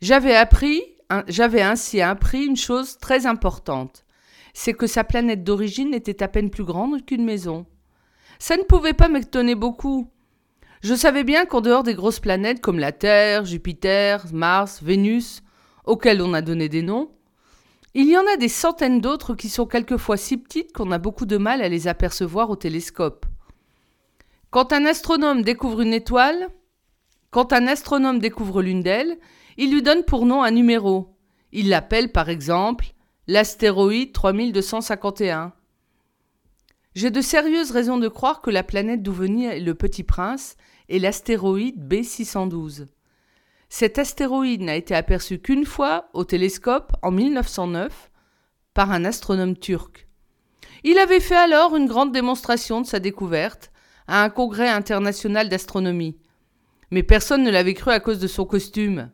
J'avais 0.00 0.34
appris, 0.34 0.82
j'avais 1.28 1.62
ainsi 1.62 2.00
appris 2.00 2.44
une 2.44 2.56
chose 2.56 2.98
très 2.98 3.26
importante. 3.26 4.04
C'est 4.52 4.74
que 4.74 4.86
sa 4.86 5.04
planète 5.04 5.44
d'origine 5.44 5.94
était 5.94 6.22
à 6.22 6.28
peine 6.28 6.50
plus 6.50 6.64
grande 6.64 7.04
qu'une 7.04 7.24
maison. 7.24 7.66
Ça 8.38 8.56
ne 8.56 8.62
pouvait 8.62 8.92
pas 8.92 9.08
m'étonner 9.08 9.54
beaucoup. 9.54 10.10
Je 10.82 10.94
savais 10.94 11.24
bien 11.24 11.46
qu'en 11.46 11.60
dehors 11.60 11.84
des 11.84 11.94
grosses 11.94 12.20
planètes 12.20 12.60
comme 12.60 12.78
la 12.78 12.92
Terre, 12.92 13.44
Jupiter, 13.44 14.26
Mars, 14.32 14.82
Vénus, 14.82 15.42
auxquelles 15.84 16.22
on 16.22 16.34
a 16.34 16.42
donné 16.42 16.68
des 16.68 16.82
noms, 16.82 17.10
il 17.94 18.08
y 18.08 18.16
en 18.16 18.26
a 18.26 18.36
des 18.36 18.48
centaines 18.48 19.00
d'autres 19.00 19.34
qui 19.34 19.48
sont 19.48 19.66
quelquefois 19.66 20.16
si 20.16 20.38
petites 20.38 20.72
qu'on 20.72 20.90
a 20.92 20.98
beaucoup 20.98 21.26
de 21.26 21.36
mal 21.36 21.60
à 21.60 21.68
les 21.68 21.88
apercevoir 21.88 22.48
au 22.50 22.56
télescope. 22.56 23.26
Quand 24.50 24.72
un 24.72 24.86
astronome 24.86 25.42
découvre 25.42 25.82
une 25.82 25.92
étoile, 25.92 26.48
quand 27.30 27.52
un 27.52 27.66
astronome 27.66 28.18
découvre 28.18 28.62
l'une 28.62 28.82
d'elles, 28.82 29.18
il 29.56 29.72
lui 29.72 29.82
donne 29.82 30.04
pour 30.04 30.26
nom 30.26 30.42
un 30.42 30.50
numéro. 30.50 31.16
Il 31.52 31.68
l'appelle 31.68 32.10
par 32.10 32.28
exemple 32.28 32.86
l'astéroïde 33.32 34.12
3251. 34.12 35.54
J'ai 36.94 37.10
de 37.10 37.22
sérieuses 37.22 37.70
raisons 37.70 37.96
de 37.96 38.08
croire 38.08 38.42
que 38.42 38.50
la 38.50 38.62
planète 38.62 39.02
d'où 39.02 39.14
venait 39.14 39.58
le 39.58 39.74
Petit 39.74 40.02
Prince 40.02 40.58
est 40.90 40.98
l'astéroïde 40.98 41.82
B612. 41.82 42.88
Cet 43.70 43.98
astéroïde 43.98 44.60
n'a 44.60 44.76
été 44.76 44.94
aperçu 44.94 45.38
qu'une 45.38 45.64
fois 45.64 46.10
au 46.12 46.24
télescope 46.24 46.92
en 47.00 47.10
1909 47.10 48.10
par 48.74 48.90
un 48.90 49.06
astronome 49.06 49.56
turc. 49.56 50.08
Il 50.84 50.98
avait 50.98 51.18
fait 51.18 51.34
alors 51.34 51.74
une 51.74 51.86
grande 51.86 52.12
démonstration 52.12 52.82
de 52.82 52.86
sa 52.86 53.00
découverte 53.00 53.72
à 54.08 54.22
un 54.22 54.28
congrès 54.28 54.68
international 54.68 55.48
d'astronomie. 55.48 56.18
Mais 56.90 57.02
personne 57.02 57.44
ne 57.44 57.50
l'avait 57.50 57.72
cru 57.72 57.92
à 57.92 58.00
cause 58.00 58.18
de 58.18 58.28
son 58.28 58.44
costume. 58.44 59.10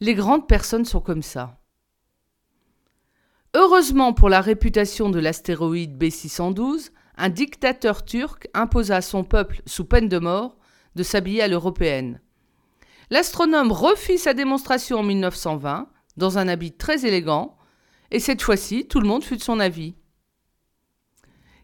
Les 0.00 0.14
grandes 0.14 0.48
personnes 0.48 0.86
sont 0.86 1.02
comme 1.02 1.22
ça. 1.22 1.58
Heureusement 3.56 4.12
pour 4.12 4.28
la 4.28 4.40
réputation 4.40 5.10
de 5.10 5.20
l'astéroïde 5.20 5.96
B612, 5.96 6.90
un 7.16 7.28
dictateur 7.28 8.04
turc 8.04 8.48
imposa 8.52 8.96
à 8.96 9.00
son 9.00 9.22
peuple, 9.22 9.62
sous 9.64 9.84
peine 9.84 10.08
de 10.08 10.18
mort, 10.18 10.56
de 10.96 11.04
s'habiller 11.04 11.40
à 11.40 11.46
l'européenne. 11.46 12.20
L'astronome 13.10 13.70
refit 13.70 14.18
sa 14.18 14.34
démonstration 14.34 14.98
en 14.98 15.02
1920, 15.04 15.88
dans 16.16 16.38
un 16.38 16.48
habit 16.48 16.72
très 16.72 17.06
élégant, 17.06 17.56
et 18.10 18.18
cette 18.18 18.42
fois-ci, 18.42 18.88
tout 18.88 18.98
le 18.98 19.06
monde 19.06 19.22
fut 19.22 19.36
de 19.36 19.42
son 19.42 19.60
avis. 19.60 19.94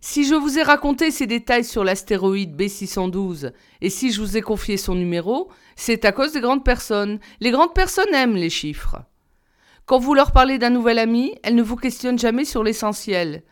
Si 0.00 0.25
je 0.25 0.37
vous 0.37 0.61
ai 0.61 0.62
raconté 0.62 1.11
ces 1.11 1.26
détails 1.26 1.64
sur 1.64 1.82
l'astéroïde 1.82 2.56
B612 2.56 3.52
et 3.80 3.90
si 3.90 4.12
je 4.12 4.20
vous 4.20 4.37
ai 4.37 4.40
confié 4.40 4.76
son 4.76 4.94
numéro, 4.94 5.50
c'est 5.76 6.06
à 6.06 6.12
cause 6.12 6.32
des 6.32 6.40
grandes 6.40 6.64
personnes. 6.64 7.18
Les 7.40 7.50
grandes 7.50 7.75
personnes 7.75 8.14
aiment 8.14 8.37
les 8.37 8.49
chiffres. 8.49 8.97
Quand 9.90 9.99
vous 9.99 10.14
leur 10.14 10.30
parlez 10.30 10.59
d'un 10.59 10.70
nouvel 10.70 11.00
ami, 11.00 11.35
elles 11.42 11.56
ne 11.56 11.64
vous 11.64 11.75
questionnent 11.75 12.16
jamais 12.16 12.44
sur 12.44 12.62
l'essentiel. 12.62 13.42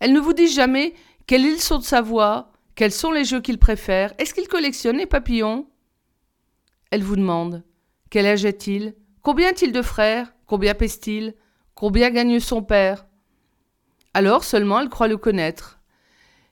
Elles 0.00 0.12
ne 0.12 0.18
vous 0.18 0.32
disent 0.32 0.56
jamais 0.56 0.92
quel 1.28 1.46
est 1.46 1.52
le 1.52 1.58
son 1.58 1.78
de 1.78 1.84
sa 1.84 2.00
voix, 2.00 2.50
quels 2.74 2.90
sont 2.90 3.12
les 3.12 3.24
jeux 3.24 3.40
qu'il 3.40 3.58
préfère, 3.58 4.12
est-ce 4.18 4.34
qu'il 4.34 4.48
collectionne 4.48 4.96
les 4.96 5.06
papillons? 5.06 5.68
Elles 6.90 7.04
vous 7.04 7.14
demandent 7.14 7.62
quel 8.10 8.26
âge 8.26 8.44
a-t-il 8.44 8.96
Combien 9.22 9.50
a-t-il 9.50 9.70
de 9.70 9.82
frères? 9.82 10.34
Combien 10.46 10.74
pèse-t-il? 10.74 11.36
Combien 11.76 12.10
gagne 12.10 12.40
son 12.40 12.64
père? 12.64 13.06
Alors 14.14 14.42
seulement 14.42 14.80
elles 14.80 14.88
croient 14.88 15.06
le 15.06 15.16
connaître. 15.16 15.78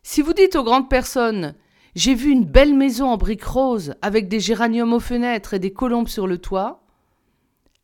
Si 0.05 0.23
vous 0.23 0.35
dites 0.35 0.55
aux 0.55 0.63
grandes 0.63 0.89
personnes 0.89 1.57
J'ai 1.97 2.15
vu 2.15 2.31
une 2.31 2.45
belle 2.45 2.77
maison 2.77 3.09
en 3.09 3.17
briques 3.17 3.43
roses 3.43 3.97
avec 4.03 4.29
des 4.29 4.39
géraniums 4.39 4.93
aux 4.93 5.01
fenêtres 5.01 5.55
et 5.55 5.59
des 5.59 5.73
colombes 5.73 6.07
sur 6.07 6.29
le 6.29 6.39
toit, 6.39 6.82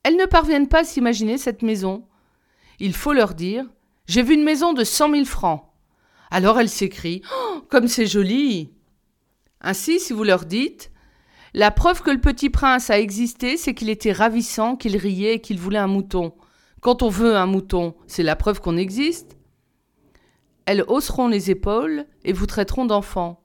elles 0.02 0.16
ne 0.16 0.26
parviennent 0.26 0.68
pas 0.68 0.80
à 0.80 0.84
s'imaginer 0.84 1.38
cette 1.38 1.62
maison. 1.62 2.06
Il 2.78 2.94
faut 2.94 3.12
leur 3.12 3.34
dire 3.34 3.64
J'ai 4.06 4.22
vu 4.22 4.34
une 4.34 4.44
maison 4.44 4.72
de 4.72 4.84
cent 4.84 5.08
mille 5.08 5.26
francs. 5.26 5.64
Alors 6.30 6.60
elles 6.60 6.68
s'écrient 6.68 7.22
oh, 7.34 7.62
Comme 7.68 7.88
c'est 7.88 8.06
joli 8.06 8.70
Ainsi, 9.60 9.98
si 9.98 10.12
vous 10.12 10.24
leur 10.24 10.44
dites 10.44 10.92
La 11.54 11.70
preuve 11.70 12.02
que 12.02 12.10
le 12.10 12.20
petit 12.20 12.50
prince 12.50 12.90
a 12.90 12.98
existé, 12.98 13.56
c'est 13.56 13.74
qu'il 13.74 13.90
était 13.90 14.12
ravissant, 14.12 14.76
qu'il 14.76 14.96
riait 14.96 15.34
et 15.34 15.40
qu'il 15.40 15.58
voulait 15.58 15.78
un 15.78 15.88
mouton. 15.88 16.32
Quand 16.80 17.02
on 17.02 17.08
veut 17.08 17.36
un 17.36 17.46
mouton, 17.46 17.94
c'est 18.06 18.22
la 18.22 18.36
preuve 18.36 18.60
qu'on 18.60 18.76
existe. 18.76 19.36
Elles 20.64 20.84
hausseront 20.86 21.28
les 21.28 21.50
épaules 21.50 22.06
et 22.24 22.32
vous 22.32 22.46
traiteront 22.46 22.84
d'enfant. 22.84 23.42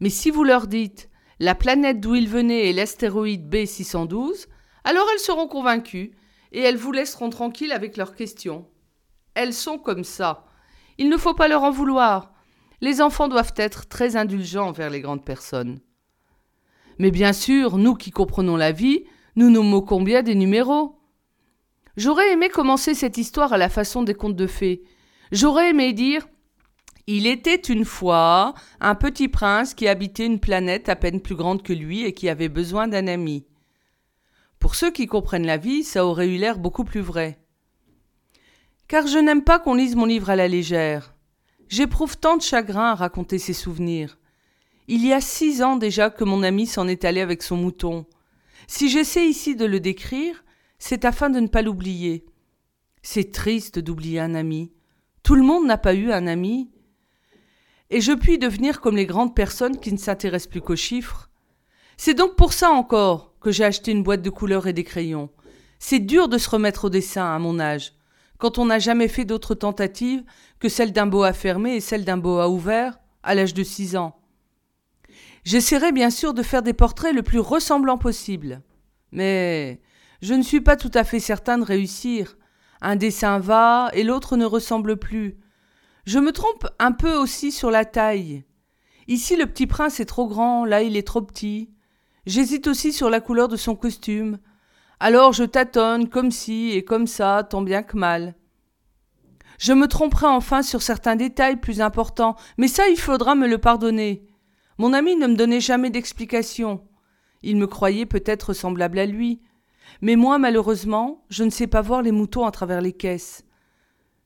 Mais 0.00 0.10
si 0.10 0.30
vous 0.30 0.44
leur 0.44 0.66
dites 0.66 1.08
La 1.40 1.54
planète 1.54 2.00
d'où 2.00 2.14
il 2.14 2.28
venait 2.28 2.68
est 2.68 2.72
l'astéroïde 2.72 3.48
B612, 3.48 4.46
alors 4.84 5.06
elles 5.12 5.20
seront 5.20 5.48
convaincues, 5.48 6.12
et 6.52 6.60
elles 6.60 6.76
vous 6.76 6.92
laisseront 6.92 7.30
tranquille 7.30 7.72
avec 7.72 7.96
leurs 7.96 8.14
questions. 8.14 8.66
Elles 9.34 9.54
sont 9.54 9.78
comme 9.78 10.04
ça. 10.04 10.46
Il 10.98 11.08
ne 11.08 11.16
faut 11.16 11.34
pas 11.34 11.48
leur 11.48 11.62
en 11.62 11.70
vouloir. 11.70 12.32
Les 12.80 13.00
enfants 13.00 13.28
doivent 13.28 13.54
être 13.56 13.88
très 13.88 14.16
indulgents 14.16 14.68
envers 14.68 14.90
les 14.90 15.00
grandes 15.00 15.24
personnes. 15.24 15.80
Mais 16.98 17.10
bien 17.10 17.32
sûr, 17.32 17.78
nous 17.78 17.94
qui 17.94 18.10
comprenons 18.10 18.56
la 18.56 18.72
vie, 18.72 19.04
nous 19.36 19.50
nous 19.50 19.62
moquons 19.62 20.02
bien 20.02 20.22
des 20.22 20.34
numéros. 20.34 20.98
J'aurais 21.96 22.32
aimé 22.32 22.48
commencer 22.48 22.94
cette 22.94 23.18
histoire 23.18 23.52
à 23.52 23.58
la 23.58 23.68
façon 23.68 24.02
des 24.02 24.14
contes 24.14 24.36
de 24.36 24.46
fées. 24.46 24.82
J'aurais 25.32 25.70
aimé 25.70 25.92
dire 25.92 26.28
Il 27.06 27.26
était 27.26 27.56
une 27.56 27.84
fois 27.84 28.54
un 28.80 28.94
petit 28.94 29.28
prince 29.28 29.74
qui 29.74 29.88
habitait 29.88 30.26
une 30.26 30.40
planète 30.40 30.88
à 30.88 30.96
peine 30.96 31.20
plus 31.20 31.34
grande 31.34 31.62
que 31.62 31.72
lui 31.72 32.04
et 32.04 32.14
qui 32.14 32.28
avait 32.28 32.48
besoin 32.48 32.86
d'un 32.86 33.08
ami. 33.08 33.47
Pour 34.68 34.74
ceux 34.74 34.90
qui 34.90 35.06
comprennent 35.06 35.46
la 35.46 35.56
vie, 35.56 35.82
ça 35.82 36.04
aurait 36.04 36.28
eu 36.28 36.36
l'air 36.36 36.58
beaucoup 36.58 36.84
plus 36.84 37.00
vrai. 37.00 37.42
Car 38.86 39.06
je 39.06 39.16
n'aime 39.16 39.42
pas 39.42 39.58
qu'on 39.58 39.72
lise 39.72 39.96
mon 39.96 40.04
livre 40.04 40.28
à 40.28 40.36
la 40.36 40.46
légère. 40.46 41.14
J'éprouve 41.68 42.18
tant 42.18 42.36
de 42.36 42.42
chagrin 42.42 42.90
à 42.90 42.94
raconter 42.94 43.38
ces 43.38 43.54
souvenirs. 43.54 44.18
Il 44.86 45.06
y 45.06 45.14
a 45.14 45.22
six 45.22 45.62
ans 45.62 45.76
déjà 45.76 46.10
que 46.10 46.22
mon 46.22 46.42
ami 46.42 46.66
s'en 46.66 46.86
est 46.86 47.06
allé 47.06 47.22
avec 47.22 47.42
son 47.42 47.56
mouton. 47.56 48.04
Si 48.66 48.90
j'essaie 48.90 49.26
ici 49.26 49.56
de 49.56 49.64
le 49.64 49.80
décrire, 49.80 50.44
c'est 50.78 51.06
afin 51.06 51.30
de 51.30 51.40
ne 51.40 51.48
pas 51.48 51.62
l'oublier. 51.62 52.26
C'est 53.00 53.32
triste 53.32 53.78
d'oublier 53.78 54.20
un 54.20 54.34
ami. 54.34 54.70
Tout 55.22 55.34
le 55.34 55.44
monde 55.44 55.64
n'a 55.64 55.78
pas 55.78 55.94
eu 55.94 56.12
un 56.12 56.26
ami. 56.26 56.70
Et 57.88 58.02
je 58.02 58.12
puis 58.12 58.36
devenir 58.36 58.82
comme 58.82 58.96
les 58.96 59.06
grandes 59.06 59.34
personnes 59.34 59.80
qui 59.80 59.94
ne 59.94 59.98
s'intéressent 59.98 60.50
plus 60.50 60.60
qu'aux 60.60 60.76
chiffres. 60.76 61.30
C'est 61.96 62.12
donc 62.12 62.36
pour 62.36 62.52
ça 62.52 62.68
encore 62.68 63.27
que 63.40 63.50
j'ai 63.50 63.64
acheté 63.64 63.92
une 63.92 64.02
boîte 64.02 64.22
de 64.22 64.30
couleurs 64.30 64.66
et 64.66 64.72
des 64.72 64.84
crayons. 64.84 65.30
C'est 65.78 66.00
dur 66.00 66.28
de 66.28 66.38
se 66.38 66.50
remettre 66.50 66.86
au 66.86 66.90
dessin 66.90 67.34
à 67.34 67.38
mon 67.38 67.60
âge, 67.60 67.94
quand 68.38 68.58
on 68.58 68.66
n'a 68.66 68.78
jamais 68.78 69.08
fait 69.08 69.24
d'autres 69.24 69.54
tentatives 69.54 70.24
que 70.58 70.68
celle 70.68 70.92
d'un 70.92 71.06
boa 71.06 71.32
fermé 71.32 71.76
et 71.76 71.80
celle 71.80 72.04
d'un 72.04 72.16
boa 72.16 72.48
ouvert 72.48 72.98
à 73.22 73.34
l'âge 73.34 73.54
de 73.54 73.62
six 73.62 73.96
ans. 73.96 74.18
J'essaierai 75.44 75.92
bien 75.92 76.10
sûr 76.10 76.34
de 76.34 76.42
faire 76.42 76.62
des 76.62 76.72
portraits 76.72 77.14
le 77.14 77.22
plus 77.22 77.38
ressemblants 77.38 77.98
possible. 77.98 78.62
Mais 79.12 79.80
je 80.20 80.34
ne 80.34 80.42
suis 80.42 80.60
pas 80.60 80.76
tout 80.76 80.90
à 80.94 81.04
fait 81.04 81.20
certain 81.20 81.58
de 81.58 81.64
réussir. 81.64 82.36
Un 82.80 82.96
dessin 82.96 83.38
va 83.38 83.90
et 83.92 84.02
l'autre 84.02 84.36
ne 84.36 84.44
ressemble 84.44 84.96
plus. 84.98 85.36
Je 86.04 86.18
me 86.18 86.32
trompe 86.32 86.66
un 86.78 86.92
peu 86.92 87.14
aussi 87.14 87.52
sur 87.52 87.70
la 87.70 87.84
taille. 87.84 88.44
Ici 89.08 89.36
le 89.36 89.46
petit 89.46 89.66
prince 89.66 90.00
est 90.00 90.04
trop 90.04 90.26
grand, 90.26 90.64
là 90.64 90.82
il 90.82 90.96
est 90.96 91.06
trop 91.06 91.22
petit. 91.22 91.70
J'hésite 92.28 92.66
aussi 92.66 92.92
sur 92.92 93.08
la 93.08 93.22
couleur 93.22 93.48
de 93.48 93.56
son 93.56 93.74
costume. 93.74 94.38
Alors 95.00 95.32
je 95.32 95.44
tâtonne 95.44 96.10
comme 96.10 96.30
ci 96.30 96.72
et 96.72 96.84
comme 96.84 97.06
ça, 97.06 97.42
tant 97.42 97.62
bien 97.62 97.82
que 97.82 97.96
mal. 97.96 98.34
Je 99.58 99.72
me 99.72 99.88
tromperai 99.88 100.26
enfin 100.26 100.60
sur 100.60 100.82
certains 100.82 101.16
détails 101.16 101.56
plus 101.56 101.80
importants, 101.80 102.36
mais 102.58 102.68
ça 102.68 102.86
il 102.90 103.00
faudra 103.00 103.34
me 103.34 103.48
le 103.48 103.56
pardonner. 103.56 104.26
Mon 104.76 104.92
ami 104.92 105.16
ne 105.16 105.26
me 105.26 105.36
donnait 105.36 105.62
jamais 105.62 105.88
d'explication. 105.88 106.86
Il 107.40 107.56
me 107.56 107.66
croyait 107.66 108.04
peut-être 108.04 108.52
semblable 108.52 108.98
à 108.98 109.06
lui. 109.06 109.40
Mais 110.02 110.14
moi, 110.14 110.36
malheureusement, 110.36 111.24
je 111.30 111.44
ne 111.44 111.50
sais 111.50 111.66
pas 111.66 111.80
voir 111.80 112.02
les 112.02 112.12
moutons 112.12 112.44
à 112.44 112.50
travers 112.50 112.82
les 112.82 112.92
caisses. 112.92 113.42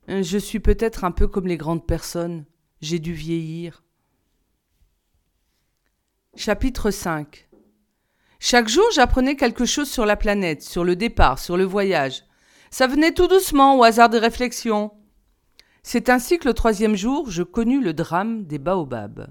Je 0.09 0.39
suis 0.39 0.59
peut-être 0.59 1.05
un 1.05 1.13
peu 1.13 1.29
comme 1.29 1.47
les 1.47 1.57
grandes 1.57 1.87
personnes. 1.87 2.47
J'ai 2.81 2.99
dû 2.99 3.13
vieillir. 3.13 3.85
Chapitre 6.35 6.91
5 6.91 7.49
chaque 8.45 8.69
jour, 8.69 8.85
j'apprenais 8.93 9.37
quelque 9.37 9.65
chose 9.65 9.89
sur 9.89 10.05
la 10.05 10.17
planète, 10.17 10.63
sur 10.63 10.83
le 10.83 10.97
départ, 10.97 11.39
sur 11.39 11.57
le 11.57 11.63
voyage. 11.63 12.25
Ça 12.73 12.89
venait 12.89 13.13
tout 13.13 13.29
doucement, 13.29 13.79
au 13.79 13.85
hasard 13.85 14.09
des 14.09 14.19
réflexions. 14.19 14.91
C'est 15.85 16.09
ainsi 16.09 16.41
que 16.41 16.49
le 16.49 16.53
troisième 16.53 16.97
jour, 16.97 17.31
je 17.31 17.45
connus 17.45 17.81
le 17.81 17.93
drame 17.93 18.43
des 18.43 18.59
baobabs. 18.59 19.29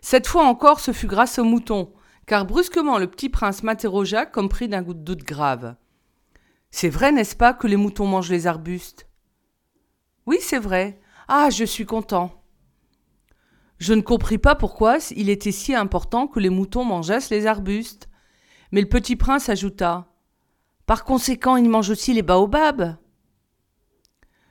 Cette 0.00 0.26
fois 0.26 0.42
encore, 0.42 0.80
ce 0.80 0.90
fut 0.90 1.06
grâce 1.06 1.38
aux 1.38 1.44
moutons, 1.44 1.92
car 2.26 2.46
brusquement 2.46 2.98
le 2.98 3.06
petit 3.06 3.28
prince 3.28 3.62
m'interrogea 3.62 4.26
comme 4.26 4.48
pris 4.48 4.66
d'un 4.66 4.82
goût 4.82 4.94
de 4.94 5.04
doute 5.04 5.22
grave. 5.22 5.76
C'est 6.72 6.88
vrai, 6.88 7.12
n'est-ce 7.12 7.36
pas, 7.36 7.54
que 7.54 7.68
les 7.68 7.76
moutons 7.76 8.06
mangent 8.06 8.32
les 8.32 8.48
arbustes 8.48 9.06
Oui, 10.26 10.38
c'est 10.40 10.58
vrai. 10.58 11.00
Ah, 11.28 11.48
je 11.48 11.64
suis 11.64 11.86
content. 11.86 12.39
Je 13.80 13.94
ne 13.94 14.02
compris 14.02 14.36
pas 14.36 14.54
pourquoi 14.54 14.98
il 15.16 15.30
était 15.30 15.52
si 15.52 15.74
important 15.74 16.26
que 16.26 16.38
les 16.38 16.50
moutons 16.50 16.84
mangeassent 16.84 17.30
les 17.30 17.46
arbustes. 17.46 18.08
Mais 18.72 18.82
le 18.82 18.88
petit 18.88 19.16
prince 19.16 19.48
ajouta 19.48 20.12
Par 20.84 21.04
conséquent, 21.04 21.56
ils 21.56 21.68
mangent 21.68 21.90
aussi 21.90 22.12
les 22.12 22.22
baobabs. 22.22 22.96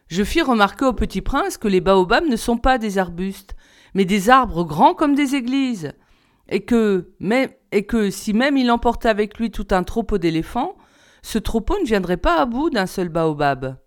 Je 0.08 0.24
fis 0.24 0.42
remarquer 0.42 0.86
au 0.86 0.94
petit 0.94 1.22
prince 1.22 1.58
que 1.58 1.68
les 1.68 1.80
baobabs 1.80 2.26
ne 2.26 2.36
sont 2.36 2.58
pas 2.58 2.80
des 2.80 2.98
arbustes, 2.98 3.56
mais 3.94 4.06
des 4.06 4.32
arbres 4.32 4.64
grands 4.64 4.96
comme 4.96 5.14
des 5.14 5.36
églises, 5.36 5.94
et 6.50 6.66
que, 6.66 7.12
et 7.72 7.86
que 7.86 8.10
si 8.10 8.34
même 8.34 8.58
il 8.58 8.72
emportait 8.72 9.10
avec 9.10 9.38
lui 9.38 9.52
tout 9.52 9.68
un 9.70 9.84
troupeau 9.84 10.18
d'éléphants, 10.18 10.76
ce 11.22 11.38
troupeau 11.38 11.78
ne 11.80 11.86
viendrait 11.86 12.18
pas 12.18 12.42
à 12.42 12.48
bout 12.48 12.72
d'un 12.72 12.88
seul 12.88 13.10
baobab. 13.10 13.78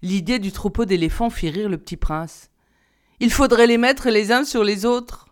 L'idée 0.00 0.38
du 0.38 0.52
troupeau 0.52 0.84
d'éléphants 0.84 1.30
fit 1.30 1.50
rire 1.50 1.68
le 1.68 1.78
petit 1.78 1.96
prince. 1.96 2.51
Il 3.22 3.30
faudrait 3.30 3.68
les 3.68 3.78
mettre 3.78 4.10
les 4.10 4.32
uns 4.32 4.42
sur 4.42 4.64
les 4.64 4.84
autres. 4.84 5.28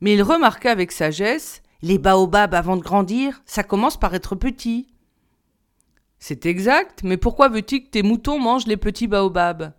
Mais 0.00 0.14
il 0.14 0.22
remarqua 0.22 0.70
avec 0.70 0.92
sagesse 0.92 1.64
Les 1.82 1.98
baobabs, 1.98 2.54
avant 2.54 2.76
de 2.76 2.80
grandir, 2.80 3.42
ça 3.44 3.64
commence 3.64 3.98
par 3.98 4.14
être 4.14 4.36
petit. 4.36 4.86
C'est 6.20 6.46
exact, 6.46 7.02
mais 7.02 7.16
pourquoi 7.16 7.48
veux-tu 7.48 7.82
que 7.82 7.90
tes 7.90 8.04
moutons 8.04 8.38
mangent 8.38 8.68
les 8.68 8.76
petits 8.76 9.08
baobabs? 9.08 9.72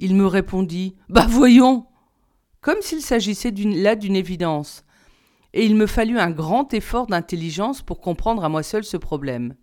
Il 0.00 0.16
me 0.16 0.26
répondit 0.26 0.96
Bah 1.08 1.26
voyons 1.28 1.86
Comme 2.60 2.82
s'il 2.82 3.00
s'agissait 3.00 3.52
là 3.52 3.94
d'une 3.94 4.16
évidence. 4.16 4.84
Et 5.52 5.64
il 5.64 5.76
me 5.76 5.86
fallut 5.86 6.18
un 6.18 6.32
grand 6.32 6.74
effort 6.74 7.06
d'intelligence 7.06 7.80
pour 7.80 8.00
comprendre 8.00 8.44
à 8.44 8.48
moi 8.48 8.64
seul 8.64 8.82
ce 8.82 8.96
problème. 8.96 9.54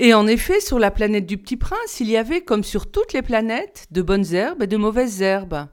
Et 0.00 0.14
en 0.14 0.28
effet, 0.28 0.60
sur 0.60 0.78
la 0.78 0.92
planète 0.92 1.26
du 1.26 1.38
Petit 1.38 1.56
Prince, 1.56 1.98
il 1.98 2.08
y 2.08 2.16
avait, 2.16 2.42
comme 2.42 2.62
sur 2.62 2.88
toutes 2.88 3.12
les 3.12 3.22
planètes, 3.22 3.88
de 3.90 4.00
bonnes 4.00 4.32
herbes 4.32 4.62
et 4.62 4.68
de 4.68 4.76
mauvaises 4.76 5.22
herbes. 5.22 5.66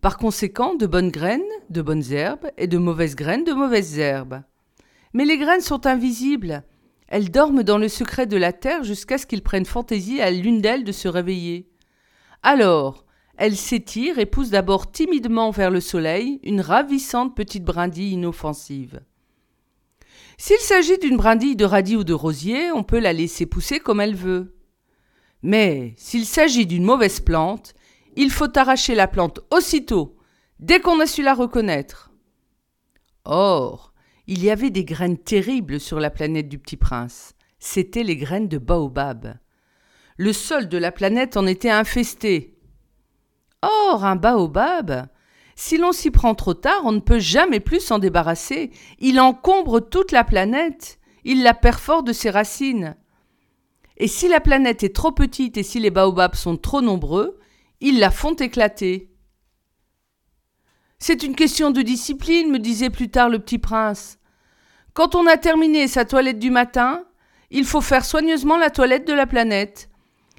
Par 0.00 0.18
conséquent, 0.18 0.74
de 0.74 0.86
bonnes 0.86 1.12
graines, 1.12 1.40
de 1.70 1.80
bonnes 1.80 2.12
herbes, 2.12 2.50
et 2.58 2.66
de 2.66 2.76
mauvaises 2.76 3.14
graines, 3.14 3.44
de 3.44 3.52
mauvaises 3.52 4.00
herbes. 4.00 4.42
Mais 5.12 5.24
les 5.24 5.38
graines 5.38 5.60
sont 5.60 5.86
invisibles, 5.86 6.64
elles 7.06 7.30
dorment 7.30 7.62
dans 7.62 7.78
le 7.78 7.88
secret 7.88 8.26
de 8.26 8.36
la 8.36 8.52
terre 8.52 8.82
jusqu'à 8.82 9.16
ce 9.16 9.26
qu'il 9.26 9.42
prenne 9.42 9.64
fantaisie 9.64 10.20
à 10.20 10.32
l'une 10.32 10.60
d'elles 10.60 10.84
de 10.84 10.90
se 10.92 11.06
réveiller. 11.06 11.70
Alors, 12.42 13.04
elles 13.36 13.56
s'étirent 13.56 14.18
et 14.18 14.26
poussent 14.26 14.50
d'abord 14.50 14.90
timidement 14.90 15.52
vers 15.52 15.70
le 15.70 15.80
soleil 15.80 16.40
une 16.42 16.60
ravissante 16.60 17.36
petite 17.36 17.64
brindille 17.64 18.14
inoffensive. 18.14 19.00
S'il 20.38 20.58
s'agit 20.58 20.98
d'une 20.98 21.16
brindille 21.16 21.56
de 21.56 21.64
radis 21.64 21.96
ou 21.96 22.04
de 22.04 22.12
rosier, 22.12 22.70
on 22.72 22.82
peut 22.82 22.98
la 22.98 23.12
laisser 23.12 23.46
pousser 23.46 23.80
comme 23.80 24.00
elle 24.00 24.14
veut. 24.14 24.54
Mais 25.42 25.94
s'il 25.96 26.26
s'agit 26.26 26.66
d'une 26.66 26.84
mauvaise 26.84 27.20
plante, 27.20 27.74
il 28.16 28.30
faut 28.30 28.58
arracher 28.58 28.94
la 28.94 29.08
plante 29.08 29.40
aussitôt, 29.50 30.16
dès 30.58 30.80
qu'on 30.80 31.00
a 31.00 31.06
su 31.06 31.22
la 31.22 31.34
reconnaître. 31.34 32.10
Or, 33.24 33.92
il 34.26 34.42
y 34.42 34.50
avait 34.50 34.70
des 34.70 34.84
graines 34.84 35.18
terribles 35.18 35.80
sur 35.80 36.00
la 36.00 36.10
planète 36.10 36.48
du 36.48 36.58
petit 36.58 36.76
prince. 36.76 37.34
C'étaient 37.58 38.02
les 38.02 38.16
graines 38.16 38.48
de 38.48 38.58
baobab. 38.58 39.38
Le 40.16 40.32
sol 40.32 40.68
de 40.68 40.78
la 40.78 40.92
planète 40.92 41.36
en 41.36 41.46
était 41.46 41.70
infesté. 41.70 42.58
Or, 43.62 44.04
un 44.04 44.16
baobab, 44.16 45.08
si 45.58 45.78
l'on 45.78 45.92
s'y 45.92 46.10
prend 46.10 46.34
trop 46.34 46.52
tard, 46.52 46.82
on 46.84 46.92
ne 46.92 47.00
peut 47.00 47.18
jamais 47.18 47.60
plus 47.60 47.80
s'en 47.80 47.98
débarrasser. 47.98 48.70
Il 48.98 49.18
encombre 49.18 49.80
toute 49.80 50.12
la 50.12 50.22
planète. 50.22 51.00
Il 51.24 51.42
la 51.42 51.54
perfore 51.54 52.02
de 52.02 52.12
ses 52.12 52.28
racines. 52.28 52.94
Et 53.96 54.06
si 54.06 54.28
la 54.28 54.40
planète 54.40 54.84
est 54.84 54.94
trop 54.94 55.12
petite 55.12 55.56
et 55.56 55.62
si 55.62 55.80
les 55.80 55.90
baobabs 55.90 56.34
sont 56.34 56.58
trop 56.58 56.82
nombreux, 56.82 57.38
ils 57.80 57.98
la 57.98 58.10
font 58.10 58.34
éclater. 58.34 59.10
C'est 60.98 61.22
une 61.22 61.34
question 61.34 61.70
de 61.70 61.80
discipline, 61.80 62.50
me 62.50 62.58
disait 62.58 62.90
plus 62.90 63.10
tard 63.10 63.30
le 63.30 63.38
petit 63.38 63.58
prince. 63.58 64.18
Quand 64.92 65.14
on 65.14 65.26
a 65.26 65.38
terminé 65.38 65.88
sa 65.88 66.04
toilette 66.04 66.38
du 66.38 66.50
matin, 66.50 67.04
il 67.50 67.64
faut 67.64 67.80
faire 67.80 68.04
soigneusement 68.04 68.58
la 68.58 68.70
toilette 68.70 69.06
de 69.06 69.14
la 69.14 69.26
planète. 69.26 69.88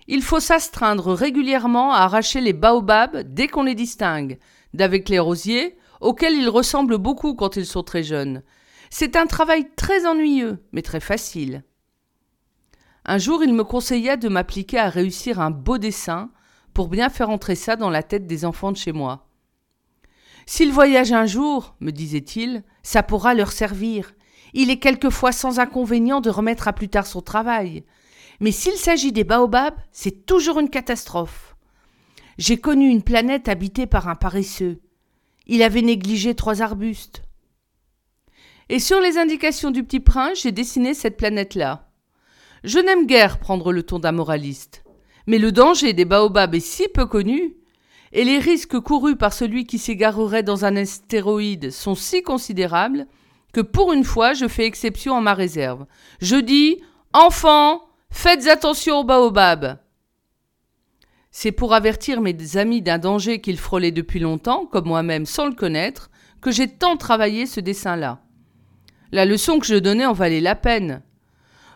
Il 0.08 0.22
faut 0.22 0.40
s'astreindre 0.40 1.14
régulièrement 1.14 1.92
à 1.92 2.02
arracher 2.02 2.40
les 2.40 2.54
baobabs 2.54 3.24
dès 3.34 3.48
qu'on 3.48 3.64
les 3.64 3.76
distingue, 3.76 4.38
d'avec 4.74 5.10
les 5.10 5.20
rosiers, 5.20 5.78
auxquels 6.02 6.36
ils 6.36 6.50
ressemblent 6.50 6.98
beaucoup 6.98 7.34
quand 7.34 7.56
ils 7.56 7.66
sont 7.66 7.84
très 7.84 8.04
jeunes. 8.04 8.44
C'est 8.90 9.16
un 9.16 9.26
travail 9.26 9.68
très 9.76 10.06
ennuyeux, 10.06 10.64
mais 10.72 10.82
très 10.82 11.00
facile. 11.00 11.64
Un 13.06 13.18
jour, 13.18 13.44
il 13.44 13.54
me 13.54 13.64
conseilla 13.64 14.18
de 14.18 14.30
m'appliquer 14.30 14.80
à 14.80 14.90
réussir 14.90 15.40
un 15.40 15.52
beau 15.52 15.78
dessin 15.78 16.30
pour 16.74 16.90
bien 16.90 17.10
faire 17.10 17.30
entrer 17.30 17.56
ça 17.56 17.76
dans 17.76 17.90
la 17.90 18.04
tête 18.04 18.28
des 18.28 18.46
enfants 18.46 18.72
de 18.72 18.78
chez 18.78 18.92
moi. 18.92 19.28
S'ils 20.46 20.72
voyagent 20.72 21.12
un 21.12 21.26
jour, 21.26 21.76
me 21.82 21.92
disait-il, 21.92 22.64
ça 22.84 23.04
pourra 23.04 23.34
leur 23.34 23.52
servir. 23.52 24.14
Il 24.54 24.70
est 24.70 24.80
quelquefois 24.80 25.34
sans 25.34 25.60
inconvénient 25.60 26.22
de 26.22 26.30
remettre 26.30 26.68
à 26.68 26.74
plus 26.74 26.88
tard 26.88 27.06
son 27.06 27.22
travail. 27.22 27.84
Mais 28.40 28.52
s'il 28.52 28.78
s'agit 28.78 29.12
des 29.12 29.26
baobabs, 29.26 29.76
c'est 29.92 30.26
toujours 30.26 30.60
une 30.60 30.70
catastrophe. 30.70 31.57
J'ai 32.38 32.58
connu 32.58 32.90
une 32.90 33.02
planète 33.02 33.48
habitée 33.48 33.88
par 33.88 34.08
un 34.08 34.16
paresseux. 34.16 34.80
Il 35.48 35.64
avait 35.64 35.82
négligé 35.82 36.36
trois 36.36 36.62
arbustes. 36.62 37.24
Et 38.70 38.80
sur 38.80 39.00
les 39.00 39.18
indications 39.18 39.72
du 39.72 39.84
petit 39.84 40.00
prince, 40.00 40.44
j'ai 40.44 40.52
dessiné 40.52 40.94
cette 40.94 41.18
planète-là. 41.18 41.90
Je 42.64 42.80
n'aime 42.80 43.08
guère 43.08 43.40
prendre 43.40 43.72
le 43.72 43.84
ton 43.84 43.98
d'un 43.98 44.12
moraliste. 44.12 44.84
Mais 45.26 45.38
le 45.40 45.52
danger 45.52 45.94
des 45.94 46.06
baobabs 46.06 46.54
est 46.54 46.60
si 46.60 46.88
peu 46.88 47.06
connu 47.06 47.56
et 48.14 48.24
les 48.24 48.40
risques 48.40 48.80
courus 48.80 49.18
par 49.18 49.34
celui 49.34 49.66
qui 49.66 49.78
s'égarerait 49.78 50.44
dans 50.44 50.64
un 50.64 50.76
astéroïde 50.76 51.72
sont 51.72 51.96
si 51.96 52.24
considérables 52.24 53.08
que 53.52 53.62
pour 53.62 53.94
une 53.94 54.04
fois 54.04 54.34
je 54.34 54.48
fais 54.48 54.66
exception 54.66 55.14
en 55.14 55.22
ma 55.22 55.34
réserve. 55.34 55.86
Je 56.22 56.36
dis 56.36 56.82
Enfants, 57.14 57.82
faites 58.10 58.48
attention 58.48 59.00
aux 59.00 59.04
baobabs. 59.04 59.78
C'est 61.40 61.52
pour 61.52 61.76
avertir 61.76 62.20
mes 62.20 62.58
amis 62.58 62.82
d'un 62.82 62.98
danger 62.98 63.42
qu'ils 63.42 63.60
frôlaient 63.60 63.92
depuis 63.92 64.20
longtemps, 64.20 64.66
comme 64.66 64.88
moi-même 64.88 65.28
sans 65.28 65.46
le 65.46 65.54
connaître, 65.54 66.10
que 66.42 66.50
j'ai 66.50 66.68
tant 66.68 66.98
travaillé 66.98 67.46
ce 67.46 67.60
dessin-là. 67.60 68.24
La 69.12 69.24
leçon 69.24 69.60
que 69.60 69.68
je 69.68 69.76
donnais 69.76 70.08
en 70.08 70.14
valait 70.14 70.42
la 70.42 70.56
peine. 70.56 71.04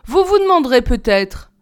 Vous 0.04 0.24
vous 0.24 0.40
demanderez 0.40 0.82
peut-être 0.82 1.52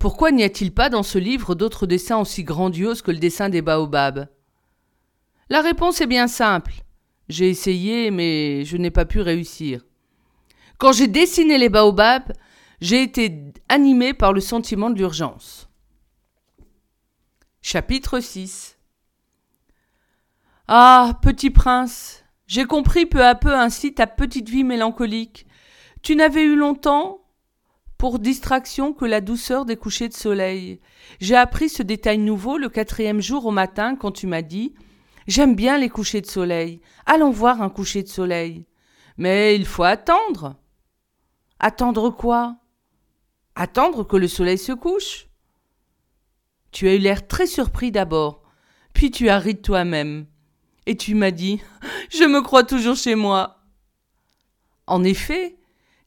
pourquoi 0.00 0.32
n'y 0.32 0.42
a-t-il 0.42 0.74
pas 0.74 0.90
dans 0.90 1.04
ce 1.04 1.16
livre 1.16 1.54
d'autres 1.54 1.86
dessins 1.86 2.18
aussi 2.18 2.42
grandioses 2.42 3.02
que 3.02 3.12
le 3.12 3.18
dessin 3.18 3.48
des 3.48 3.62
baobabs? 3.62 4.26
La 5.48 5.60
réponse 5.60 6.00
est 6.00 6.08
bien 6.08 6.26
simple. 6.26 6.72
J'ai 7.28 7.48
essayé, 7.48 8.10
mais 8.10 8.64
je 8.64 8.76
n'ai 8.76 8.90
pas 8.90 9.04
pu 9.04 9.20
réussir. 9.20 9.86
Quand 10.76 10.90
j'ai 10.90 11.06
dessiné 11.06 11.56
les 11.56 11.68
baobabs, 11.68 12.32
j'ai 12.80 13.00
été 13.00 13.44
animé 13.68 14.12
par 14.12 14.32
le 14.32 14.40
sentiment 14.40 14.90
de 14.90 14.98
l'urgence. 14.98 15.67
Chapitre 17.60 18.20
6 18.20 18.78
Ah, 20.68 21.18
petit 21.22 21.50
prince, 21.50 22.24
j'ai 22.46 22.64
compris 22.64 23.04
peu 23.04 23.24
à 23.24 23.34
peu 23.34 23.54
ainsi 23.54 23.92
ta 23.94 24.06
petite 24.06 24.48
vie 24.48 24.64
mélancolique. 24.64 25.46
Tu 26.02 26.16
n'avais 26.16 26.44
eu 26.44 26.56
longtemps 26.56 27.20
pour 27.98 28.20
distraction 28.20 28.92
que 28.92 29.04
la 29.04 29.20
douceur 29.20 29.64
des 29.64 29.76
couchers 29.76 30.08
de 30.08 30.14
soleil. 30.14 30.80
J'ai 31.20 31.36
appris 31.36 31.68
ce 31.68 31.82
détail 31.82 32.18
nouveau 32.18 32.56
le 32.56 32.68
quatrième 32.68 33.20
jour 33.20 33.44
au 33.44 33.50
matin 33.50 33.96
quand 33.96 34.12
tu 34.12 34.26
m'as 34.26 34.42
dit 34.42 34.74
J'aime 35.26 35.54
bien 35.54 35.76
les 35.76 35.90
couchers 35.90 36.22
de 36.22 36.26
soleil. 36.26 36.80
Allons 37.04 37.30
voir 37.30 37.60
un 37.60 37.68
coucher 37.68 38.02
de 38.02 38.08
soleil. 38.08 38.66
Mais 39.18 39.56
il 39.56 39.66
faut 39.66 39.82
attendre. 39.82 40.56
Attendre 41.58 42.10
quoi? 42.10 42.56
Attendre 43.56 44.04
que 44.04 44.16
le 44.16 44.28
soleil 44.28 44.58
se 44.58 44.72
couche. 44.72 45.27
Tu 46.72 46.88
as 46.88 46.94
eu 46.94 46.98
l'air 46.98 47.26
très 47.26 47.46
surpris 47.46 47.90
d'abord, 47.90 48.42
puis 48.92 49.10
tu 49.10 49.28
as 49.28 49.38
ri 49.38 49.54
de 49.54 49.60
toi-même. 49.60 50.26
Et 50.86 50.96
tu 50.96 51.14
m'as 51.14 51.30
dit 51.30 51.60
Je 52.10 52.24
me 52.24 52.40
crois 52.40 52.64
toujours 52.64 52.96
chez 52.96 53.14
moi. 53.14 53.62
En 54.86 55.04
effet, 55.04 55.56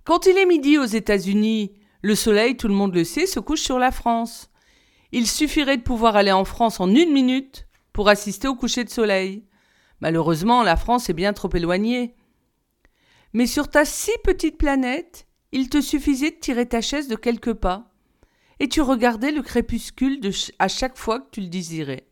quand 0.04 0.26
il 0.26 0.38
est 0.38 0.46
midi 0.46 0.78
aux 0.78 0.86
États-Unis 0.86 1.74
le 2.02 2.16
soleil, 2.16 2.58
tout 2.58 2.68
le 2.68 2.74
monde 2.74 2.96
le 2.96 3.04
sait, 3.04 3.28
se 3.28 3.40
couche 3.40 3.62
sur 3.62 3.78
la 3.78 3.92
France. 3.92 4.50
Il 5.12 5.28
suffirait 5.28 5.78
de 5.78 5.84
pouvoir 5.84 6.16
aller 6.16 6.32
en 6.32 6.46
France 6.46 6.80
en 6.80 6.90
une 6.90 7.12
minute 7.12 7.68
pour 7.94 8.10
assister 8.10 8.48
au 8.48 8.56
coucher 8.56 8.84
de 8.84 8.90
soleil. 8.90 9.46
Malheureusement, 10.00 10.64
la 10.64 10.78
France 10.78 11.10
est 11.10 11.14
bien 11.14 11.34
trop 11.34 11.50
éloignée. 11.54 12.16
Mais 13.34 13.46
sur 13.46 13.70
ta 13.70 13.86
si 13.86 14.12
petite 14.24 14.58
planète, 14.58 15.28
il 15.52 15.70
te 15.70 15.80
suffisait 15.80 16.32
de 16.32 16.40
tirer 16.40 16.66
ta 16.66 16.82
chaise 16.82 17.08
de 17.08 17.16
quelques 17.16 17.54
pas, 17.54 17.91
et 18.62 18.70
tu 18.70 18.80
regardais 18.80 19.32
le 19.32 19.42
crépuscule 19.42 20.22
à 20.60 20.68
chaque 20.68 20.96
fois 20.96 21.20
que 21.20 21.32
tu 21.32 21.42
le 21.42 21.48
désirais. 21.48 22.08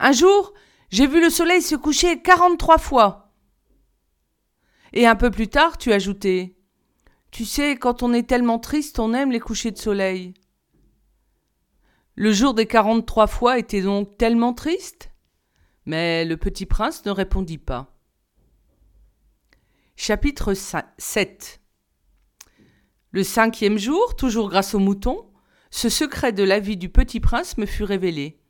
Un 0.00 0.10
jour, 0.10 0.52
J'ai 0.90 1.06
vu 1.06 1.20
le 1.20 1.30
soleil 1.30 1.62
se 1.62 1.76
coucher 1.76 2.20
quarante-trois 2.20 2.78
fois. 2.78 3.32
Et 4.92 5.06
un 5.06 5.14
peu 5.14 5.30
plus 5.30 5.48
tard, 5.48 5.78
tu 5.78 5.92
ajoutais 5.92 6.56
Tu 7.30 7.44
sais, 7.44 7.76
quand 7.76 8.02
on 8.02 8.12
est 8.12 8.28
tellement 8.28 8.58
triste, 8.58 8.98
on 8.98 9.12
aime 9.14 9.30
les 9.30 9.40
couchers 9.40 9.70
de 9.70 9.78
soleil. 9.78 10.34
Le 12.16 12.32
jour 12.32 12.52
des 12.52 12.66
quarante-trois 12.66 13.28
fois 13.28 13.58
était 13.58 13.82
donc 13.82 14.16
tellement 14.18 14.52
triste? 14.52 15.10
Mais 15.86 16.24
le 16.24 16.36
petit 16.36 16.66
prince 16.66 17.04
ne 17.04 17.12
répondit 17.12 17.58
pas. 17.58 17.94
Chapitre 19.94 20.54
7 20.54 21.60
Le 23.14 23.22
cinquième 23.22 23.78
jour, 23.78 24.16
toujours 24.16 24.48
grâce 24.48 24.74
au 24.74 24.80
mouton, 24.80 25.24
ce 25.70 25.88
secret 25.88 26.32
de 26.32 26.42
la 26.42 26.58
vie 26.58 26.76
du 26.76 26.88
petit 26.88 27.20
prince 27.20 27.56
me 27.58 27.64
fut 27.64 27.84
révélé. 27.84 28.40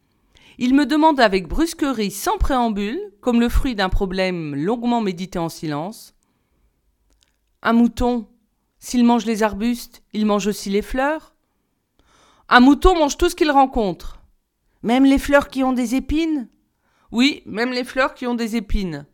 Il 0.57 0.75
me 0.75 0.87
demanda 0.87 1.23
avec 1.23 1.47
brusquerie, 1.47 2.11
sans 2.11 2.39
préambule, 2.39 2.99
comme 3.21 3.41
le 3.41 3.51
fruit 3.51 3.75
d'un 3.75 3.91
problème 3.91 4.55
longuement 4.55 5.03
médité 5.03 5.39
en 5.39 5.51
silence. 5.51 6.15
Un 7.61 7.75
mouton, 7.75 8.27
s'il 8.79 9.05
mange 9.05 9.27
les 9.27 9.43
arbustes, 9.43 10.03
il 10.15 10.25
mange 10.25 10.47
aussi 10.47 10.71
les 10.71 10.81
fleurs 10.81 11.35
Un 12.49 12.61
mouton 12.61 12.99
mange 12.99 13.19
tout 13.19 13.29
ce 13.29 13.37
qu'il 13.37 13.51
rencontre. 13.51 14.23
Même 14.83 15.05
les 15.05 15.19
fleurs 15.19 15.49
qui 15.49 15.63
ont 15.63 15.75
des 15.75 15.95
épines? 15.95 16.49
Oui, 17.13 17.43
même 17.45 17.73
les 17.73 17.85
fleurs 17.85 18.15
qui 18.15 18.27
ont 18.27 18.35
des 18.35 18.57
épines. 18.57 19.05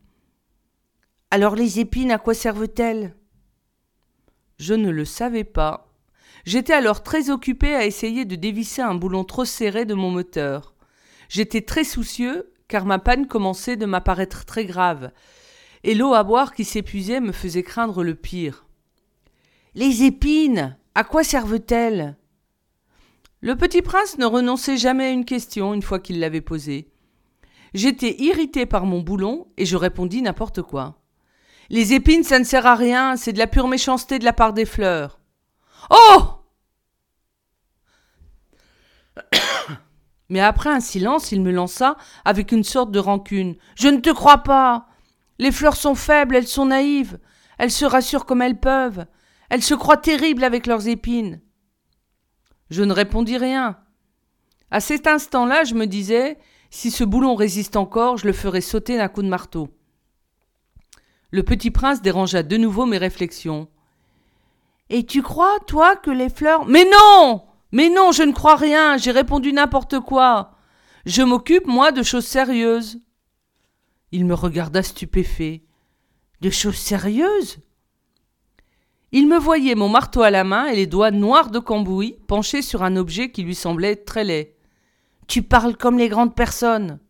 Alors 1.33 1.57
les 1.57 1.81
épines, 1.81 2.13
à 2.13 2.19
quoi 2.19 2.35
servent-elles? 2.35 3.17
Je 4.61 4.75
ne 4.75 4.91
le 4.91 5.07
savais 5.07 5.45
pas. 5.45 5.89
J'étais 6.45 6.75
alors 6.75 7.03
très 7.03 7.31
occupé 7.31 7.75
à 7.75 7.87
essayer 7.87 8.27
de 8.27 8.37
dévisser 8.37 8.83
un 8.83 8.95
boulon 8.95 9.25
trop 9.25 9.47
serré 9.47 9.87
de 9.87 9.95
mon 9.95 10.11
moteur. 10.11 10.75
J'étais 11.31 11.63
très 11.63 11.83
soucieux, 11.83 12.53
car 12.69 12.85
ma 12.85 12.99
panne 12.99 13.27
commençait 13.27 13.79
de 13.79 13.87
m'apparaître 13.87 14.45
très 14.45 14.67
grave, 14.67 15.13
et 15.83 15.95
l'eau 15.95 16.13
à 16.13 16.25
boire 16.25 16.53
qui 16.53 16.67
s'épuisait 16.67 17.21
me 17.21 17.33
faisait 17.33 17.63
craindre 17.63 18.05
le 18.05 18.15
pire. 18.15 18.67
Les 19.75 20.03
épines, 20.03 20.77
à 20.95 21.05
quoi 21.05 21.25
servent-elles? 21.25 22.19
Le 23.41 23.57
petit 23.57 23.81
prince 23.81 24.19
ne 24.19 24.27
renonçait 24.27 24.77
jamais 24.77 25.07
à 25.07 25.11
une 25.11 25.25
question 25.25 25.73
une 25.73 25.81
fois 25.81 26.01
qu'il 26.01 26.21
l'avait 26.21 26.43
posée. 26.43 26.91
J'étais 27.73 28.15
irrité 28.21 28.67
par 28.67 28.85
mon 28.85 29.01
boulon, 29.01 29.49
et 29.57 29.65
je 29.65 29.77
répondis 29.79 30.21
n'importe 30.21 30.61
quoi. 30.61 31.00
Les 31.71 31.95
épines, 31.95 32.25
ça 32.25 32.41
ne 32.41 32.45
sert 32.45 32.67
à 32.67 32.75
rien, 32.75 33.17
c'est 33.17 33.33
de 33.33 33.39
la 33.39 33.47
pure 33.47 33.69
méchanceté 33.69 34.19
de 34.19 34.25
la 34.25 34.33
part 34.33 34.53
des 34.53 34.65
fleurs. 34.65 35.21
Oh 35.89 36.43
Mais 40.29 40.41
après 40.41 40.71
un 40.71 40.81
silence, 40.81 41.31
il 41.31 41.41
me 41.41 41.53
lança 41.53 41.97
avec 42.25 42.51
une 42.51 42.65
sorte 42.65 42.91
de 42.91 42.99
rancune. 42.99 43.55
Je 43.77 43.87
ne 43.87 44.01
te 44.01 44.11
crois 44.11 44.39
pas. 44.39 44.89
Les 45.39 45.53
fleurs 45.53 45.77
sont 45.77 45.95
faibles, 45.95 46.35
elles 46.35 46.49
sont 46.49 46.67
naïves. 46.67 47.21
Elles 47.57 47.71
se 47.71 47.85
rassurent 47.85 48.27
comme 48.27 48.43
elles 48.43 48.59
peuvent. 48.59 49.07
Elles 49.49 49.63
se 49.63 49.75
croient 49.75 49.97
terribles 49.97 50.43
avec 50.43 50.67
leurs 50.67 50.89
épines. 50.89 51.41
Je 52.71 52.83
ne 52.83 52.93
répondis 52.93 53.39
rien. 53.39 53.79
À 54.73 54.81
cet 54.81 55.07
instant-là, 55.07 55.63
je 55.63 55.75
me 55.75 55.87
disais, 55.87 56.37
si 56.71 56.91
ce 56.91 57.05
boulon 57.05 57.37
résiste 57.37 57.77
encore, 57.77 58.17
je 58.17 58.27
le 58.27 58.33
ferai 58.33 58.61
sauter 58.61 58.97
d'un 58.97 59.09
coup 59.09 59.23
de 59.23 59.29
marteau. 59.29 59.69
Le 61.31 61.43
petit 61.43 61.71
prince 61.71 62.03
dérangea 62.03 62.43
de 62.43 62.57
nouveau 62.57 62.87
mes 62.87 62.99
réflexions. 62.99 63.69
Et 64.89 65.07
tu 65.07 65.23
crois, 65.23 65.59
toi, 65.67 65.97
que 65.97 66.11
les 66.11 66.29
fleurs. 66.29 66.67
Mais 66.67 66.85
non 66.85 67.45
Mais 67.73 67.89
non, 67.89 68.13
je 68.13 68.25
ne 68.25 68.33
crois 68.33 68.57
rien, 68.57 68.97
j'ai 68.97 69.13
répondu 69.13 69.53
n'importe 69.53 70.01
quoi. 70.01 70.57
Je 71.07 71.23
m'occupe, 71.23 71.67
moi, 71.67 71.93
de 71.93 72.03
choses 72.03 72.27
sérieuses. 72.27 73.01
Il 74.13 74.27
me 74.27 74.35
regarda 74.35 74.83
stupéfait. 74.83 75.63
De 76.41 76.51
choses 76.51 76.77
sérieuses? 76.77 77.59
Il 79.13 79.29
me 79.29 79.39
voyait 79.39 79.75
mon 79.75 79.89
marteau 79.89 80.23
à 80.23 80.31
la 80.31 80.45
main 80.45 80.67
et 80.67 80.77
les 80.77 80.87
doigts 80.87 81.11
noirs 81.11 81.51
de 81.51 81.59
cambouis 81.59 82.17
penchés 82.29 82.63
sur 82.63 82.83
un 82.83 82.97
objet 82.97 83.31
qui 83.31 83.43
lui 83.43 83.55
semblait 83.55 83.97
très 83.97 84.25
laid. 84.25 84.57
Tu 85.27 85.43
parles 85.43 85.77
comme 85.77 85.99
les 85.99 86.09
grandes 86.09 86.35
personnes. 86.35 87.01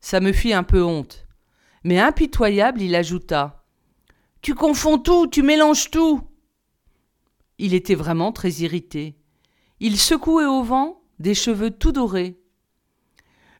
Ça 0.00 0.20
me 0.20 0.32
fit 0.32 0.52
un 0.52 0.64
peu 0.64 0.82
honte. 0.82 1.21
Mais 1.84 1.98
impitoyable, 1.98 2.82
il 2.82 2.94
ajouta. 2.94 3.64
Tu 4.40 4.54
confonds 4.54 4.98
tout, 4.98 5.26
tu 5.26 5.42
mélanges 5.42 5.90
tout. 5.90 6.20
Il 7.58 7.74
était 7.74 7.94
vraiment 7.94 8.32
très 8.32 8.50
irrité. 8.50 9.16
Il 9.80 9.98
secouait 9.98 10.46
au 10.46 10.62
vent 10.62 11.02
des 11.18 11.34
cheveux 11.34 11.70
tout 11.70 11.92
dorés. 11.92 12.38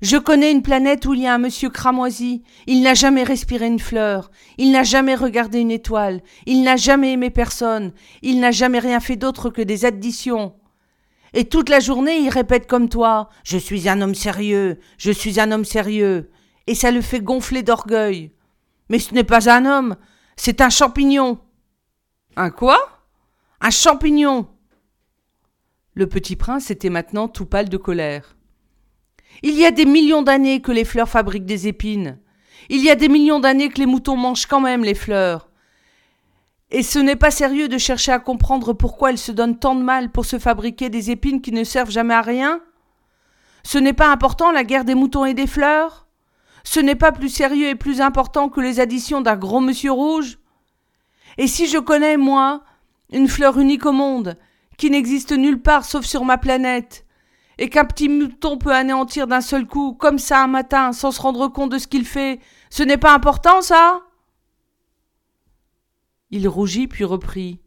Je 0.03 0.17
connais 0.17 0.51
une 0.51 0.63
planète 0.63 1.07
où 1.07 1.15
il 1.15 1.21
y 1.21 1.27
a 1.29 1.35
un 1.35 1.39
monsieur 1.39 1.71
cramoisi. 1.71 2.43
Il 2.67 2.83
n'a 2.83 2.95
jamais 2.95 3.23
respiré 3.23 3.69
une 3.69 3.79
fleur. 3.79 4.33
Il 4.59 4.73
n'a 4.73 4.83
jamais 4.83 5.15
regardé 5.15 5.61
une 5.61 5.71
étoile. 5.71 6.23
Il 6.45 6.65
n'a 6.65 6.75
jamais 6.75 7.13
aimé 7.13 7.31
personne. 7.31 7.93
Il 8.21 8.41
n'a 8.41 8.51
jamais 8.51 8.81
rien 8.81 8.99
fait 8.99 9.15
d'autre 9.15 9.49
que 9.51 9.63
des 9.63 9.85
additions. 9.85 10.55
Et 11.35 11.45
toute 11.45 11.69
la 11.69 11.79
journée, 11.79 12.19
il 12.19 12.31
répète 12.31 12.67
comme 12.67 12.89
toi 12.89 13.29
Je 13.45 13.57
suis 13.57 13.89
un 13.89 14.01
homme 14.01 14.17
sérieux. 14.17 14.81
Je 14.99 15.13
suis 15.13 15.39
un 15.39 15.53
homme 15.53 15.65
sérieux. 15.65 16.31
Et 16.67 16.75
ça 16.75 16.91
le 16.91 17.01
fait 17.01 17.21
gonfler 17.21 17.63
d'orgueil. 17.63 18.33
Mais 18.89 18.99
ce 18.99 19.15
n'est 19.15 19.25
pas 19.25 19.51
un 19.51 19.65
homme. 19.65 19.97
C'est 20.37 20.61
un 20.61 20.71
champignon. 20.71 21.39
Un 22.37 22.51
quoi? 22.51 22.79
Un 23.61 23.71
champignon 23.71 24.49
Le 25.95 26.07
petit 26.07 26.37
prince 26.37 26.71
était 26.71 26.91
maintenant 26.91 27.29
tout 27.29 27.47
pâle 27.47 27.69
de 27.69 27.77
colère. 27.77 28.37
Il 29.43 29.55
y 29.55 29.65
a 29.65 29.71
des 29.71 29.87
millions 29.87 30.23
d'années 30.23 30.61
que 30.61 30.73
les 30.73 30.85
fleurs 30.85 31.09
fabriquent 31.09 31.47
des 31.47 31.69
épines. 31.69 32.19
Il 32.69 32.83
y 32.83 32.91
a 32.91 32.95
des 32.95 33.09
millions 33.09 33.41
d'années 33.41 33.69
que 33.69 33.79
les 33.79 33.87
moutons 33.87 34.17
mangent 34.17 34.47
quand 34.47 34.61
même 34.61 34.85
les 34.85 34.95
fleurs. 34.95 35.49
Et 36.71 36.83
ce 36.83 36.99
n'est 36.99 37.17
pas 37.17 37.31
sérieux 37.31 37.69
de 37.69 37.77
chercher 37.77 38.13
à 38.13 38.19
comprendre 38.19 38.73
pourquoi 38.73 39.11
elles 39.11 39.19
se 39.19 39.33
donnent 39.33 39.59
tant 39.59 39.75
de 39.75 39.83
mal 39.83 40.11
pour 40.11 40.25
se 40.25 40.39
fabriquer 40.39 40.89
des 40.89 41.11
épines 41.11 41.43
qui 41.43 41.53
ne 41.53 41.65
servent 41.65 41.91
jamais 41.91 42.15
à 42.15 42.23
rien? 42.23 42.61
Ce 43.63 43.79
n'est 43.79 43.93
pas 43.93 44.11
important 44.11 44.51
la 44.53 44.65
guerre 44.65 44.85
des 44.85 44.95
moutons 44.95 45.25
et 45.25 45.35
des 45.35 45.47
fleurs? 45.47 46.07
Ce 46.65 46.81
n'est 46.81 46.95
pas 46.95 47.13
plus 47.13 47.29
sérieux 47.29 47.69
et 47.69 47.75
plus 47.75 48.01
important 48.01 48.49
que 48.49 48.61
les 48.61 48.81
additions 48.81 49.21
d'un 49.21 49.37
gros 49.37 49.61
monsieur 49.61 49.93
rouge 49.93 50.39
Et 51.39 51.47
si 51.47 51.67
je 51.67 51.79
connais, 51.79 52.17
moi, 52.17 52.63
une 53.11 53.29
fleur 53.29 53.59
unique 53.59 53.87
au 53.87 53.93
monde, 53.93 54.39
qui 54.77 54.91
n'existe 54.91 55.33
nulle 55.33 55.61
part 55.61 55.85
sauf 55.85 56.05
sur 56.05 56.25
ma 56.25 56.39
planète, 56.39 57.07
et 57.59 57.69
qu'un 57.69 57.85
petit 57.85 58.09
mouton 58.09 58.59
peut 58.59 58.73
anéantir 58.73 59.27
d'un 59.27 59.41
seul 59.41 59.67
coup, 59.67 59.93
comme 59.93 60.19
ça 60.19 60.43
un 60.43 60.47
matin, 60.47 60.93
sans 60.93 61.13
se 61.13 61.21
rendre 61.21 61.49
compte 61.49 61.73
de 61.73 61.79
ce 61.79 61.87
qu'il 61.87 62.05
fait, 62.05 62.41
ce 62.71 62.83
n'est 62.83 62.97
pas 62.97 63.15
important, 63.15 63.61
ça? 63.61 64.01
Il 66.31 66.49
rougit 66.49 66.89
puis 66.89 67.05
reprit. 67.05 67.61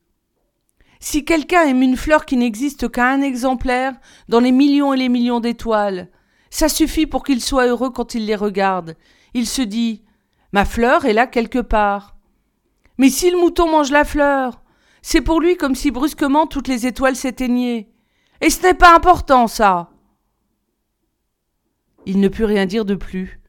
Si 1.00 1.24
quelqu'un 1.24 1.68
aime 1.68 1.84
une 1.84 1.98
fleur 1.98 2.26
qui 2.26 2.36
n'existe 2.36 2.90
qu'à 2.90 3.08
un 3.08 3.22
exemplaire 3.22 3.94
dans 4.28 4.40
les 4.40 4.52
millions 4.52 4.94
et 4.94 4.98
les 4.98 5.10
millions 5.10 5.40
d'étoiles, 5.40 6.10
ça 6.50 6.70
suffit 6.70 7.06
pour 7.06 7.24
qu'il 7.24 7.42
soit 7.42 7.68
heureux 7.68 7.90
quand 7.90 8.16
il 8.16 8.26
les 8.26 8.36
regarde. 8.36 8.96
Il 9.34 9.48
se 9.48 9.62
dit 9.62 10.04
Ma 10.52 10.66
fleur 10.66 11.06
est 11.06 11.14
là 11.14 11.28
quelque 11.28 11.60
part. 11.60 12.16
Mais 12.98 13.10
si 13.10 13.30
le 13.30 13.38
mouton 13.38 13.70
mange 13.70 13.92
la 13.92 14.06
fleur, 14.06 14.62
c'est 15.02 15.22
pour 15.22 15.40
lui 15.40 15.58
comme 15.58 15.76
si 15.76 15.92
brusquement 15.92 16.48
toutes 16.48 16.68
les 16.68 16.88
étoiles 16.88 17.16
s'éteignaient. 17.16 17.90
Et 18.42 18.50
ce 18.50 18.64
n'est 18.64 18.74
pas 18.74 18.96
important, 18.96 19.48
ça. 19.48 19.92
Il 22.08 22.20
ne 22.20 22.28
put 22.28 22.46
rien 22.46 22.66
dire 22.66 22.86
de 22.86 22.96
plus. 22.96 23.42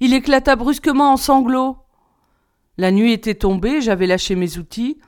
Il 0.00 0.12
éclata 0.12 0.56
brusquement 0.56 1.12
en 1.12 1.16
sanglots. 1.16 1.78
La 2.76 2.90
nuit 2.90 3.12
était 3.12 3.34
tombée, 3.34 3.80
j'avais 3.80 4.06
lâché 4.06 4.34
mes 4.34 4.58
outils. 4.58 4.98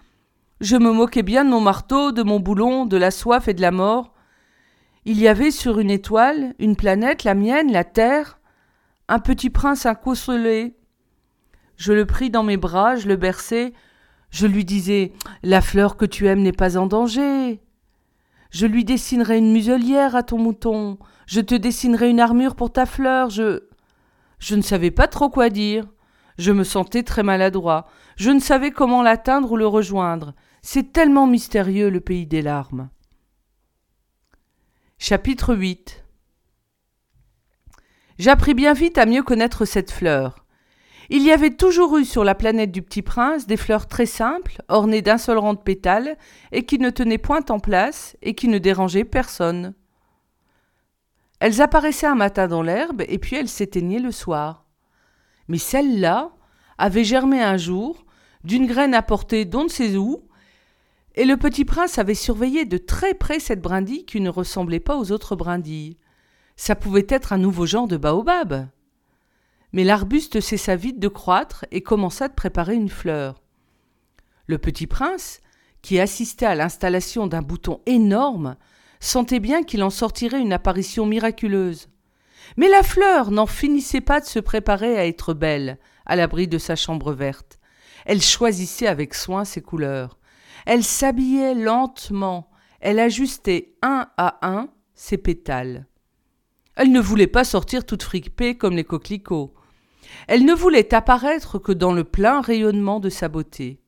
Je 0.60 0.76
me 0.76 0.92
moquais 0.92 1.22
bien 1.22 1.44
de 1.44 1.50
mon 1.50 1.60
marteau, 1.60 2.12
de 2.12 2.22
mon 2.22 2.40
boulon, 2.40 2.87
de 2.87 2.96
la 2.96 3.10
soif 3.10 3.48
et 3.48 3.54
de 3.54 3.60
la 3.60 3.70
mort. 3.70 4.13
Il 5.06 5.20
y 5.20 5.28
avait 5.28 5.50
sur 5.50 5.80
une 5.80 5.90
étoile, 5.90 6.54
une 6.58 6.76
planète, 6.76 7.24
la 7.24 7.34
mienne, 7.34 7.70
la 7.70 7.84
Terre, 7.84 8.40
un 9.08 9.18
petit 9.18 9.50
prince 9.50 9.84
inconsolé. 9.84 10.76
Je 11.76 11.92
le 11.92 12.06
pris 12.06 12.30
dans 12.30 12.42
mes 12.42 12.56
bras, 12.56 12.96
je 12.96 13.08
le 13.08 13.16
berçai, 13.16 13.74
je 14.30 14.46
lui 14.46 14.64
disais 14.64 15.12
La 15.42 15.60
fleur 15.60 15.96
que 15.96 16.06
tu 16.06 16.26
aimes 16.26 16.42
n'est 16.42 16.52
pas 16.52 16.78
en 16.78 16.86
danger. 16.86 17.60
Je 18.50 18.66
lui 18.66 18.84
dessinerai 18.84 19.38
une 19.38 19.52
muselière 19.52 20.16
à 20.16 20.22
ton 20.22 20.38
mouton. 20.38 20.98
Je 21.26 21.40
te 21.40 21.54
dessinerai 21.54 22.08
une 22.08 22.20
armure 22.20 22.56
pour 22.56 22.72
ta 22.72 22.86
fleur. 22.86 23.28
Je. 23.28 23.64
Je 24.38 24.54
ne 24.54 24.62
savais 24.62 24.90
pas 24.90 25.06
trop 25.06 25.28
quoi 25.28 25.50
dire. 25.50 25.86
Je 26.38 26.50
me 26.50 26.64
sentais 26.64 27.02
très 27.02 27.22
maladroit. 27.22 27.86
Je 28.16 28.30
ne 28.30 28.40
savais 28.40 28.70
comment 28.70 29.02
l'atteindre 29.02 29.52
ou 29.52 29.56
le 29.56 29.66
rejoindre. 29.66 30.34
C'est 30.62 30.92
tellement 30.92 31.26
mystérieux 31.26 31.90
le 31.90 32.00
pays 32.00 32.26
des 32.26 32.42
larmes. 32.42 32.88
Chapitre 34.98 35.54
8 35.54 36.02
J'appris 38.18 38.54
bien 38.54 38.72
vite 38.72 38.96
à 38.96 39.04
mieux 39.04 39.22
connaître 39.22 39.66
cette 39.66 39.90
fleur. 39.90 40.46
Il 41.11 41.22
y 41.22 41.33
avait 41.33 41.50
toujours 41.50 41.98
eu 41.98 42.07
sur 42.07 42.24
la 42.24 42.35
planète 42.35 42.72
du 42.72 42.80
petit 42.80 43.02
prince 43.02 43.46
des 43.46 43.59
fleurs 43.59 43.87
très 43.87 44.07
simples, 44.07 44.62
ornées 44.68 45.02
d'un 45.02 45.18
seul 45.18 45.37
rang 45.37 45.52
de 45.52 45.59
pétales, 45.59 46.16
et 46.52 46.64
qui 46.64 46.78
ne 46.78 46.88
tenaient 46.88 47.18
point 47.18 47.44
en 47.50 47.59
place, 47.59 48.16
et 48.22 48.35
qui 48.35 48.48
ne 48.48 48.57
dérangeaient 48.57 49.04
personne. 49.04 49.74
Elles 51.40 51.61
apparaissaient 51.61 52.07
un 52.07 52.14
matin 52.14 52.48
dans 52.48 52.62
l'herbe 52.62 53.02
et 53.07 53.18
puis 53.18 53.37
elles 53.37 53.48
s'éteignaient 53.48 53.98
le 53.98 54.12
soir. 54.12 54.64
Mais 55.48 55.59
celle-là 55.59 56.30
avait 56.78 57.04
germé 57.04 57.42
un 57.42 57.59
jour, 57.59 58.07
d'une 58.44 58.66
graine 58.66 58.94
apportée 58.94 59.44
d'on 59.44 59.64
ne 59.64 59.68
sait 59.68 59.96
où, 59.96 60.22
et 61.16 61.24
le 61.24 61.37
petit 61.37 61.64
prince 61.64 61.98
avait 61.98 62.14
surveillé 62.14 62.64
de 62.64 62.79
très 62.79 63.14
près 63.14 63.38
cette 63.38 63.61
brindille 63.61 64.05
qui 64.05 64.20
ne 64.20 64.31
ressemblait 64.31 64.81
pas 64.81 64.96
aux 64.96 65.12
autres 65.12 65.37
brindilles. 65.37 65.96
Ça 66.57 66.74
pouvait 66.74 67.07
être 67.09 67.33
un 67.33 67.38
nouveau 67.38 67.66
genre 67.66 67.88
de 67.88 67.96
baobab. 67.96 68.68
Mais 69.72 69.85
l'arbuste 69.85 70.40
cessa 70.40 70.77
vite 70.77 70.98
de 70.98 71.09
croître 71.09 71.64
et 71.70 71.83
commença 71.83 72.29
de 72.29 72.35
préparer 72.35 72.74
une 72.74 72.88
fleur. 72.88 73.42
Le 74.46 74.59
petit 74.59 74.87
prince, 74.87 75.40
qui 75.83 76.00
assistait 76.00 76.46
à 76.46 76.55
l'installation 76.55 77.27
d'un 77.27 77.42
bouton 77.42 77.81
énorme, 77.87 78.57
sentait 79.00 79.40
bien 79.40 79.62
qu'il 79.62 79.83
en 79.83 79.90
sortirait 79.90 80.40
une 80.40 80.53
apparition 80.53 81.07
miraculeuse. 81.07 81.88
Mais 82.57 82.68
la 82.68 82.83
fleur 82.83 83.31
n'en 83.31 83.46
finissait 83.46 84.00
pas 84.00 84.20
de 84.20 84.27
se 84.27 84.38
préparer 84.38 84.96
à 84.98 85.07
être 85.07 85.35
belle, 85.35 85.79
à 86.07 86.16
l'abri 86.16 86.48
de 86.48 86.59
sa 86.59 86.77
chambre 86.77 87.12
verte. 87.12 87.59
Elle 88.05 88.22
choisissait 88.22 88.87
avec 88.87 89.14
soin 89.14 89.44
ses 89.44 89.62
couleurs. 89.62 90.18
Elle 90.66 90.85
s'habillait 90.85 91.55
lentement. 91.55 92.50
Elle 92.81 92.98
ajustait 92.98 93.74
un 93.83 94.09
à 94.16 94.38
un 94.42 94.68
ses 94.94 95.18
pétales. 95.18 95.87
Elle 96.77 96.92
ne 96.92 97.00
voulait 97.00 97.27
pas 97.27 97.44
sortir 97.44 97.85
toute 97.85 98.03
fripée 98.03 98.57
comme 98.57 98.77
les 98.77 98.85
coquelicots. 98.85 99.55
Elle 100.29 100.44
ne 100.44 100.55
voulait 100.55 100.94
apparaître 100.94 101.59
que 101.59 101.72
dans 101.72 101.92
le 101.92 102.05
plein 102.05 102.40
rayonnement 102.40 103.00
de 103.00 103.11
sa 103.11 103.29
beauté. 103.29 103.81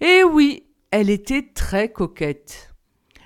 Et 0.00 0.22
oui, 0.24 0.64
elle 0.90 1.10
était 1.10 1.50
très 1.54 1.90
coquette. 1.90 2.74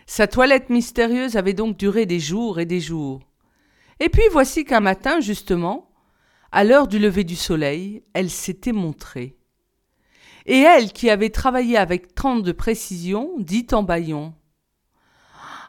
Sa 0.06 0.26
toilette 0.26 0.70
mystérieuse 0.70 1.36
avait 1.36 1.54
donc 1.54 1.76
duré 1.76 2.06
des 2.06 2.20
jours 2.20 2.58
et 2.58 2.66
des 2.66 2.80
jours. 2.80 3.20
Et 4.00 4.08
puis 4.08 4.22
voici 4.32 4.64
qu'un 4.64 4.80
matin, 4.80 5.20
justement, 5.20 5.90
à 6.52 6.64
l'heure 6.64 6.88
du 6.88 6.98
lever 6.98 7.22
du 7.22 7.36
soleil, 7.36 8.02
elle 8.12 8.30
s'était 8.30 8.72
montrée. 8.72 9.36
Et 10.46 10.58
elle, 10.60 10.92
qui 10.92 11.10
avait 11.10 11.30
travaillé 11.30 11.76
avec 11.76 12.14
tant 12.14 12.36
de 12.36 12.52
précision, 12.52 13.32
dit 13.38 13.66
en 13.72 13.82
bâillant 13.82 14.34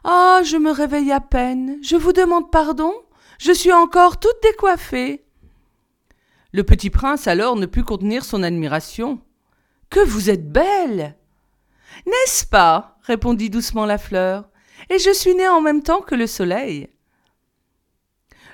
Ah, 0.04 0.40
je 0.44 0.56
me 0.56 0.70
réveille 0.70 1.12
à 1.12 1.20
peine, 1.20 1.78
je 1.82 1.96
vous 1.96 2.12
demande 2.12 2.50
pardon, 2.50 2.92
je 3.38 3.52
suis 3.52 3.72
encore 3.72 4.20
toute 4.20 4.42
décoiffée. 4.42 5.24
Le 6.52 6.64
petit 6.64 6.90
prince 6.90 7.26
alors 7.26 7.56
ne 7.56 7.66
put 7.66 7.82
contenir 7.82 8.24
son 8.24 8.42
admiration. 8.42 9.20
Que 9.90 10.00
vous 10.00 10.30
êtes 10.30 10.50
belle 10.50 11.16
N'est-ce 12.06 12.46
pas? 12.46 12.98
répondit 13.02 13.50
doucement 13.50 13.86
la 13.86 13.98
fleur. 13.98 14.48
Et 14.90 14.98
je 14.98 15.12
suis 15.12 15.34
née 15.34 15.48
en 15.48 15.60
même 15.60 15.82
temps 15.82 16.00
que 16.00 16.14
le 16.14 16.26
soleil. 16.26 16.88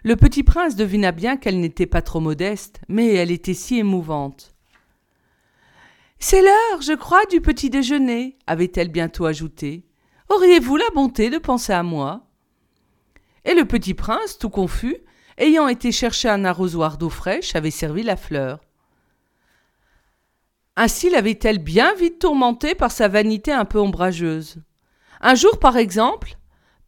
Le 0.05 0.15
petit 0.17 0.43
prince 0.43 0.77
devina 0.77 1.13
bien 1.13 1.37
qu'elle 1.37 1.61
n'était 1.61 1.87
pas 1.87 2.03
trop 2.03 2.21
modeste, 2.21 2.81
mais 2.89 3.15
elle 3.15 3.31
était 3.31 3.55
si 3.55 3.79
émouvante. 3.79 4.55
C'est 6.21 6.43
l'heure, 6.43 6.83
je 6.83 6.95
crois, 6.95 7.25
du 7.27 7.41
petit 7.41 7.71
déjeuner, 7.71 8.37
avait-elle 8.47 8.91
bientôt 8.91 9.27
ajouté. 9.27 9.85
Auriez-vous 10.29 10.77
la 10.77 10.91
bonté 10.93 11.31
de 11.31 11.39
penser 11.39 11.73
à 11.73 11.85
moi? 11.85 12.27
Et 13.45 13.55
le 13.55 13.65
petit 13.65 13.95
prince, 13.95 14.37
tout 14.37 14.51
confus, 14.51 14.97
ayant 15.39 15.69
été 15.69 15.93
chercher 15.93 16.29
un 16.29 16.45
arrosoir 16.45 16.99
d'eau 16.99 17.09
fraîche, 17.09 17.55
avait 17.55 17.71
servi 17.71 18.03
la 18.03 18.17
fleur. 18.17 18.61
Ainsi 20.75 21.09
l'avait-elle 21.09 21.59
bien 21.59 21.95
vite 21.95 22.19
tourmentée 22.19 22.75
par 22.75 22.91
sa 22.91 23.09
vanité 23.09 23.53
un 23.53 23.65
peu 23.65 23.79
ombrageuse. 23.79 24.57
Un 25.21 25.37
jour, 25.37 25.59
par 25.61 25.77
exemple, 25.77 26.37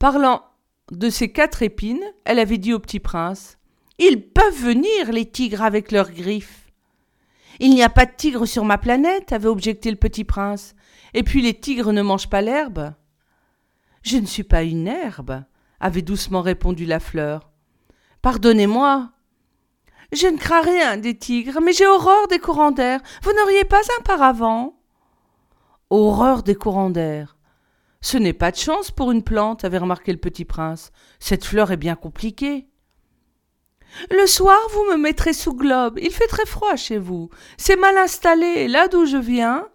parlant 0.01 0.43
de 0.91 1.09
ses 1.09 1.31
quatre 1.31 1.63
épines, 1.63 2.05
elle 2.25 2.41
avait 2.41 2.59
dit 2.59 2.73
au 2.73 2.81
petit 2.81 3.01
prince 3.01 3.59
Ils 3.99 4.29
peuvent 4.29 4.61
venir, 4.61 5.13
les 5.13 5.31
tigres, 5.31 5.63
avec 5.63 5.93
leurs 5.93 6.11
griffes. 6.11 6.60
Il 7.61 7.71
n'y 7.71 7.83
a 7.83 7.91
pas 7.91 8.07
de 8.07 8.13
tigres 8.17 8.47
sur 8.47 8.65
ma 8.65 8.79
planète, 8.79 9.33
avait 9.33 9.47
objecté 9.47 9.91
le 9.91 9.97
petit 9.97 10.25
prince. 10.25 10.75
Et 11.13 11.23
puis 11.23 11.43
les 11.43 11.53
tigres 11.53 11.93
ne 11.93 12.01
mangent 12.01 12.31
pas 12.31 12.41
l'herbe. 12.41 12.95
Je 14.03 14.17
ne 14.17 14.25
suis 14.25 14.45
pas 14.45 14.63
une 14.63 14.89
herbe, 14.89 15.45
avait 15.79 16.01
doucement 16.01 16.41
répondu 16.41 16.87
la 16.87 17.01
fleur. 17.01 17.51
Pardonnez-moi, 18.23 19.11
je 20.13 20.27
ne 20.27 20.39
crains 20.39 20.63
rien 20.63 20.97
des 20.97 21.19
tigres, 21.19 21.61
mais 21.63 21.75
j'ai 21.75 21.87
horreur 21.87 22.29
des 22.29 22.39
courants 22.39 22.71
d'air. 22.71 23.01
Vous 23.23 23.33
n'auriez 23.35 23.65
pas 23.65 23.83
un 23.99 24.03
paravent 24.05 24.75
Horreur 25.91 26.43
des 26.43 26.55
courants 26.55 26.89
d'air. 26.89 27.37
Ce 28.01 28.17
n'est 28.17 28.33
pas 28.33 28.53
de 28.53 28.57
chance 28.57 28.91
pour 28.91 29.13
une 29.13 29.23
plante, 29.23 29.65
avait 29.65 29.77
remarqué 29.77 30.13
le 30.13 30.19
petit 30.19 30.47
prince. 30.47 30.93
Cette 31.19 31.45
fleur 31.45 31.73
est 31.73 31.77
bien 31.77 31.95
compliquée. 31.95 32.70
Le 34.11 34.27
soir, 34.27 34.59
vous 34.73 34.85
me 34.91 34.97
mettrez 34.97 35.33
sous 35.33 35.55
globe. 35.55 35.99
Il 36.01 36.11
fait 36.11 36.27
très 36.27 36.47
froid 36.47 36.77
chez 36.77 36.99
vous. 36.99 37.31
C'est 37.57 37.77
mal 37.77 37.97
installé, 37.99 38.69
là 38.69 38.89
d'où 38.89 39.07
je 39.07 39.17
viens. 39.17 39.69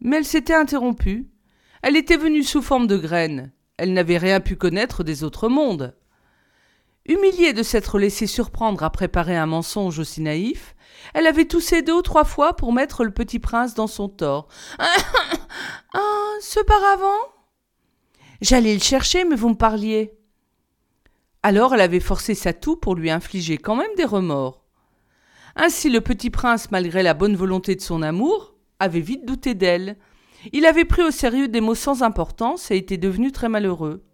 Mais 0.00 0.18
elle 0.18 0.24
s'était 0.24 0.54
interrompue. 0.54 1.28
Elle 1.82 1.96
était 1.96 2.16
venue 2.16 2.42
sous 2.42 2.62
forme 2.62 2.86
de 2.86 2.96
graine. 2.96 3.52
Elle 3.76 3.92
n'avait 3.92 4.18
rien 4.18 4.40
pu 4.40 4.56
connaître 4.56 5.04
des 5.04 5.24
autres 5.24 5.48
mondes. 5.48 5.94
Humiliée 7.06 7.54
de 7.54 7.62
s'être 7.62 7.98
laissée 7.98 8.26
surprendre 8.26 8.82
à 8.82 8.90
préparer 8.90 9.36
un 9.36 9.46
mensonge 9.46 9.98
aussi 9.98 10.20
naïf, 10.20 10.74
elle 11.14 11.26
avait 11.26 11.46
toussé 11.46 11.82
deux 11.82 11.94
ou 11.94 12.02
trois 12.02 12.24
fois 12.24 12.54
pour 12.54 12.72
mettre 12.72 13.04
le 13.04 13.10
petit 13.10 13.38
prince 13.38 13.74
dans 13.74 13.86
son 13.86 14.08
tort. 14.08 14.48
ah, 14.78 16.32
ce 16.40 16.60
paravent? 16.60 17.32
J'allais 18.42 18.74
le 18.74 18.80
chercher, 18.80 19.24
mais 19.24 19.36
vous 19.36 19.48
me 19.50 19.54
parliez. 19.54 20.19
Alors 21.42 21.74
elle 21.74 21.80
avait 21.80 22.00
forcé 22.00 22.34
sa 22.34 22.52
toux 22.52 22.76
pour 22.76 22.94
lui 22.94 23.10
infliger 23.10 23.56
quand 23.56 23.76
même 23.76 23.94
des 23.96 24.04
remords. 24.04 24.64
Ainsi 25.56 25.90
le 25.90 26.00
petit 26.00 26.30
prince, 26.30 26.70
malgré 26.70 27.02
la 27.02 27.14
bonne 27.14 27.34
volonté 27.34 27.74
de 27.74 27.80
son 27.80 28.02
amour, 28.02 28.54
avait 28.78 29.00
vite 29.00 29.26
douté 29.26 29.54
d'elle. 29.54 29.96
Il 30.52 30.66
avait 30.66 30.84
pris 30.84 31.02
au 31.02 31.10
sérieux 31.10 31.48
des 31.48 31.60
mots 31.60 31.74
sans 31.74 32.02
importance 32.02 32.70
et 32.70 32.76
était 32.76 32.98
devenu 32.98 33.32
très 33.32 33.48
malheureux. 33.48 34.04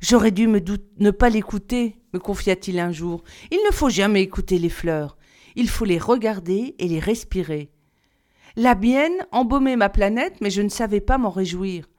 J'aurais 0.00 0.30
dû 0.30 0.46
me 0.46 0.60
ne 0.98 1.10
pas 1.10 1.30
l'écouter, 1.30 1.96
me 2.14 2.18
confia-t-il 2.18 2.78
un 2.78 2.92
jour. 2.92 3.24
Il 3.50 3.58
ne 3.66 3.74
faut 3.74 3.90
jamais 3.90 4.22
écouter 4.22 4.58
les 4.58 4.68
fleurs. 4.68 5.16
Il 5.56 5.68
faut 5.68 5.84
les 5.84 5.98
regarder 5.98 6.76
et 6.78 6.86
les 6.86 7.00
respirer. 7.00 7.72
La 8.56 8.74
mienne 8.74 9.26
embaumait 9.32 9.76
ma 9.76 9.88
planète, 9.88 10.40
mais 10.40 10.50
je 10.50 10.62
ne 10.62 10.68
savais 10.68 11.00
pas 11.00 11.18
m'en 11.18 11.30
réjouir. 11.30 11.89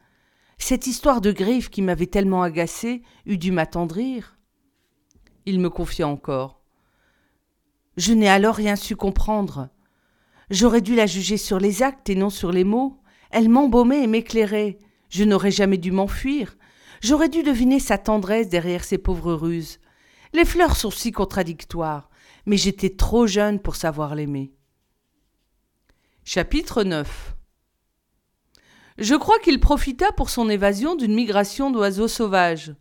Cette 0.63 0.85
histoire 0.87 1.21
de 1.21 1.31
griffes 1.31 1.69
qui 1.69 1.81
m'avait 1.81 2.05
tellement 2.05 2.43
agacé 2.43 3.01
eût 3.25 3.37
dû 3.37 3.51
m'attendrir. 3.51 4.37
Il 5.47 5.59
me 5.59 5.71
confia 5.71 6.07
encore. 6.07 6.61
Je 7.97 8.13
n'ai 8.13 8.29
alors 8.29 8.55
rien 8.55 8.75
su 8.75 8.95
comprendre. 8.95 9.69
J'aurais 10.51 10.81
dû 10.81 10.95
la 10.95 11.07
juger 11.07 11.37
sur 11.37 11.59
les 11.59 11.81
actes 11.81 12.09
et 12.09 12.15
non 12.15 12.29
sur 12.29 12.51
les 12.51 12.63
mots. 12.63 13.01
Elle 13.31 13.49
m'embaumait 13.49 14.03
et 14.03 14.07
m'éclairait. 14.07 14.77
Je 15.09 15.23
n'aurais 15.23 15.51
jamais 15.51 15.77
dû 15.77 15.91
m'enfuir. 15.91 16.55
J'aurais 17.01 17.27
dû 17.27 17.41
deviner 17.41 17.79
sa 17.79 17.97
tendresse 17.97 18.47
derrière 18.47 18.83
ses 18.83 18.99
pauvres 18.99 19.33
ruses. 19.33 19.79
Les 20.31 20.45
fleurs 20.45 20.77
sont 20.77 20.91
si 20.91 21.11
contradictoires, 21.11 22.09
mais 22.45 22.55
j'étais 22.55 22.91
trop 22.91 23.25
jeune 23.25 23.59
pour 23.59 23.75
savoir 23.75 24.13
l'aimer. 24.13 24.53
Chapitre 26.23 26.83
9 26.83 27.35
Je 28.97 29.15
crois 29.15 29.39
qu'il 29.39 29.59
profita 29.59 30.11
pour 30.11 30.29
son 30.29 30.49
évasion 30.49 30.95
d'une 30.95 31.13
migration 31.13 31.71
d'oiseaux 31.71 32.07
sauvages. 32.07 32.73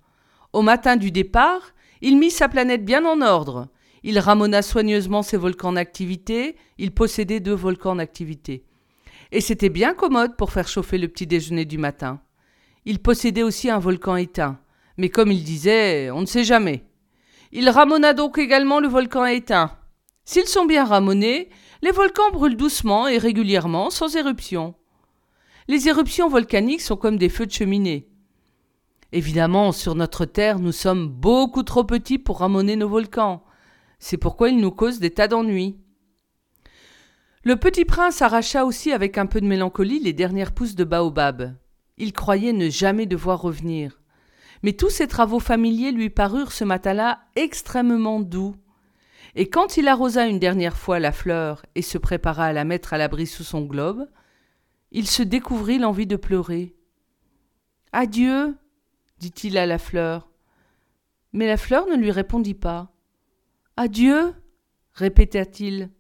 Au 0.53 0.63
matin 0.63 0.97
du 0.97 1.11
départ, 1.11 1.73
il 2.01 2.19
mit 2.19 2.31
sa 2.31 2.49
planète 2.49 2.85
bien 2.85 3.05
en 3.05 3.21
ordre. 3.21 3.69
Il 4.03 4.19
ramona 4.19 4.63
soigneusement 4.63 5.23
ses 5.23 5.37
volcans 5.37 5.73
d'activité. 5.73 6.57
Il 6.79 6.93
possédait 6.93 7.41
deux 7.41 7.55
volcans 7.55 7.97
d'activité. 7.97 8.65
Et 9.33 9.41
c'était 9.41 9.69
bien 9.69 9.95
commode 9.95 10.37
pour 10.37 10.51
faire 10.51 10.67
chauffer 10.67 10.99
le 10.99 11.09
petit 11.09 11.27
déjeuner 11.27 11.65
du 11.65 11.79
matin. 11.79 12.21
Il 12.85 12.99
possédait 12.99 13.43
aussi 13.43 13.71
un 13.71 13.79
volcan 13.79 14.17
éteint, 14.17 14.59
mais 14.97 15.11
comme 15.11 15.31
il 15.31 15.45
disait, 15.45 16.11
on 16.11 16.23
ne 16.23 16.27
sait 16.27 16.45
jamais. 16.45 16.85
Il 17.53 17.69
ramona 17.69 18.15
donc 18.15 18.39
également 18.39 18.81
le 18.81 18.89
volcan 18.89 19.27
éteint. 19.27 19.77
S'ils 20.25 20.47
sont 20.47 20.65
bien 20.65 20.85
ramonés, 20.85 21.51
les 21.83 21.91
volcans 21.91 22.31
brûlent 22.33 22.57
doucement 22.57 23.07
et 23.07 23.19
régulièrement, 23.19 23.91
sans 23.91 24.17
éruption. 24.17 24.75
Les 25.69 25.89
éruptions 25.89 26.29
volcaniques 26.29 26.81
sont 26.81 26.97
comme 26.97 27.17
des 27.17 27.29
feux 27.29 27.47
de 27.47 27.53
cheminée. 27.53 28.09
Évidemment, 29.13 29.73
sur 29.73 29.95
notre 29.95 30.25
Terre, 30.25 30.59
nous 30.61 30.73
sommes 30.73 31.09
beaucoup 31.09 31.63
trop 31.63 31.85
petits 31.85 32.19
pour 32.19 32.39
ramoner 32.39 32.77
nos 32.77 32.89
volcans. 32.89 33.43
C'est 33.99 34.17
pourquoi 34.17 34.51
ils 34.51 34.61
nous 34.61 34.71
causent 34.71 35.01
des 35.01 35.11
tas 35.11 35.29
d'ennuis. 35.29 35.77
Le 37.43 37.57
petit 37.57 37.85
prince 37.85 38.23
arracha 38.23 38.65
aussi 38.65 38.93
avec 38.93 39.19
un 39.19 39.27
peu 39.27 39.41
de 39.41 39.47
mélancolie 39.47 39.99
les 39.99 40.13
dernières 40.13 40.53
pousses 40.53 40.75
de 40.75 40.85
baobab. 40.85 41.55
Il 41.97 42.13
croyait 42.13 42.53
ne 42.53 42.69
jamais 42.69 43.07
devoir 43.07 43.41
revenir. 43.41 44.01
Mais 44.63 44.75
tous 44.75 44.91
ses 44.91 45.07
travaux 45.07 45.41
familiers 45.41 45.93
lui 45.93 46.11
parurent 46.11 46.53
ce 46.53 46.65
matin-là 46.65 47.21
extrêmement 47.37 48.21
doux. 48.21 48.55
Et 49.35 49.49
quand 49.49 49.77
il 49.77 49.89
arrosa 49.89 50.27
une 50.27 50.39
dernière 50.39 50.77
fois 50.77 50.99
la 50.99 51.13
fleur 51.13 51.65
et 51.75 51.83
se 51.83 51.99
prépara 51.99 52.47
à 52.47 52.53
la 52.53 52.65
mettre 52.65 52.93
à 52.93 52.99
l'abri 52.99 53.27
sous 53.27 53.45
son 53.45 53.63
globe, 53.63 54.07
il 54.93 55.07
se 55.07 55.23
découvrit 55.23 55.79
l'envie 55.79 56.07
de 56.07 56.17
pleurer. 56.17 56.75
Adieu, 57.93 58.57
dit-il 59.19 59.59
à 59.59 59.67
la 59.67 59.79
fleur. 59.79 60.31
Mais 61.33 61.47
la 61.47 61.57
fleur 61.57 61.87
ne 61.87 61.97
lui 61.97 62.11
répondit 62.11 62.55
pas. 62.55 62.93
Adieu 63.77 64.35
répéta-t-il. 64.95 65.91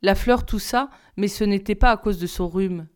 La 0.00 0.14
fleur 0.14 0.46
toussa, 0.46 0.90
mais 1.16 1.28
ce 1.28 1.44
n'était 1.44 1.74
pas 1.74 1.90
à 1.90 1.96
cause 1.96 2.18
de 2.18 2.26
son 2.26 2.48
rhume. 2.48 2.88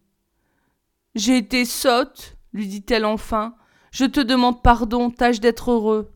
J'ai 1.15 1.37
été 1.37 1.65
sotte, 1.65 2.37
lui 2.53 2.67
dit-elle 2.67 3.05
enfin. 3.05 3.57
Je 3.91 4.05
te 4.05 4.21
demande 4.21 4.63
pardon, 4.63 5.11
tâche 5.11 5.41
d'être 5.41 5.71
heureux. 5.71 6.13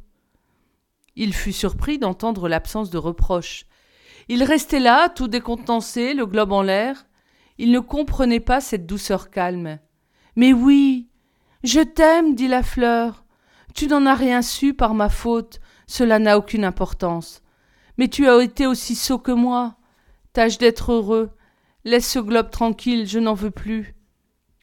Il 1.17 1.35
fut 1.35 1.53
surpris 1.53 1.99
d'entendre 1.99 2.49
l'absence 2.49 2.91
de 2.91 2.99
reproche. 2.99 3.67
Il 4.29 4.45
restait 4.45 4.81
là, 4.81 5.09
tout 5.09 5.29
décontenancé, 5.29 6.15
le 6.15 6.27
globe 6.27 6.53
en 6.53 6.63
l'air. 6.63 7.07
Il 7.63 7.73
ne 7.73 7.81
comprenait 7.81 8.41
pas 8.41 8.63
cette 8.63 8.87
douceur 8.87 9.29
calme. 9.29 9.81
Mais 10.35 10.55
oui, 10.55 11.11
je 11.63 11.81
t'aime, 11.81 12.35
dit 12.35 12.49
la 12.49 12.63
fleur. 12.63 13.27
Tu 13.75 13.87
n'en 13.87 14.07
as 14.07 14.15
rien 14.15 14.41
su 14.41 14.73
par 14.73 14.95
ma 14.95 15.11
faute, 15.11 15.61
cela 15.87 16.19
n'a 16.19 16.39
aucune 16.39 16.65
importance. 16.65 17.43
Mais 17.99 18.09
tu 18.09 18.27
as 18.27 18.43
été 18.43 18.67
aussi 18.67 18.95
sot 18.95 19.19
que 19.19 19.31
moi. 19.31 19.77
Tâche 20.33 20.57
d'être 20.57 20.93
heureux. 20.93 21.33
Laisse 21.85 22.11
ce 22.11 22.19
globe 22.19 22.49
tranquille, 22.49 23.07
je 23.07 23.19
n'en 23.19 23.35
veux 23.35 23.51
plus. 23.51 23.95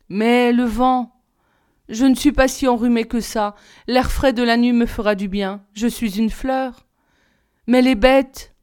Mais 0.10 0.52
le 0.52 0.64
vent. 0.64 1.22
Je 1.90 2.06
ne 2.06 2.16
suis 2.16 2.32
pas 2.32 2.48
si 2.48 2.68
enrhumée 2.68 3.06
que 3.06 3.20
ça. 3.20 3.54
L'air 3.86 4.12
frais 4.12 4.34
de 4.34 4.42
la 4.42 4.58
nuit 4.58 4.74
me 4.74 4.88
fera 4.88 5.14
du 5.14 5.28
bien. 5.28 5.64
Je 5.74 5.86
suis 5.86 6.18
une 6.18 6.32
fleur. 6.32 6.88
Mais 7.68 7.84
les 7.84 7.94
bêtes. 7.94 8.56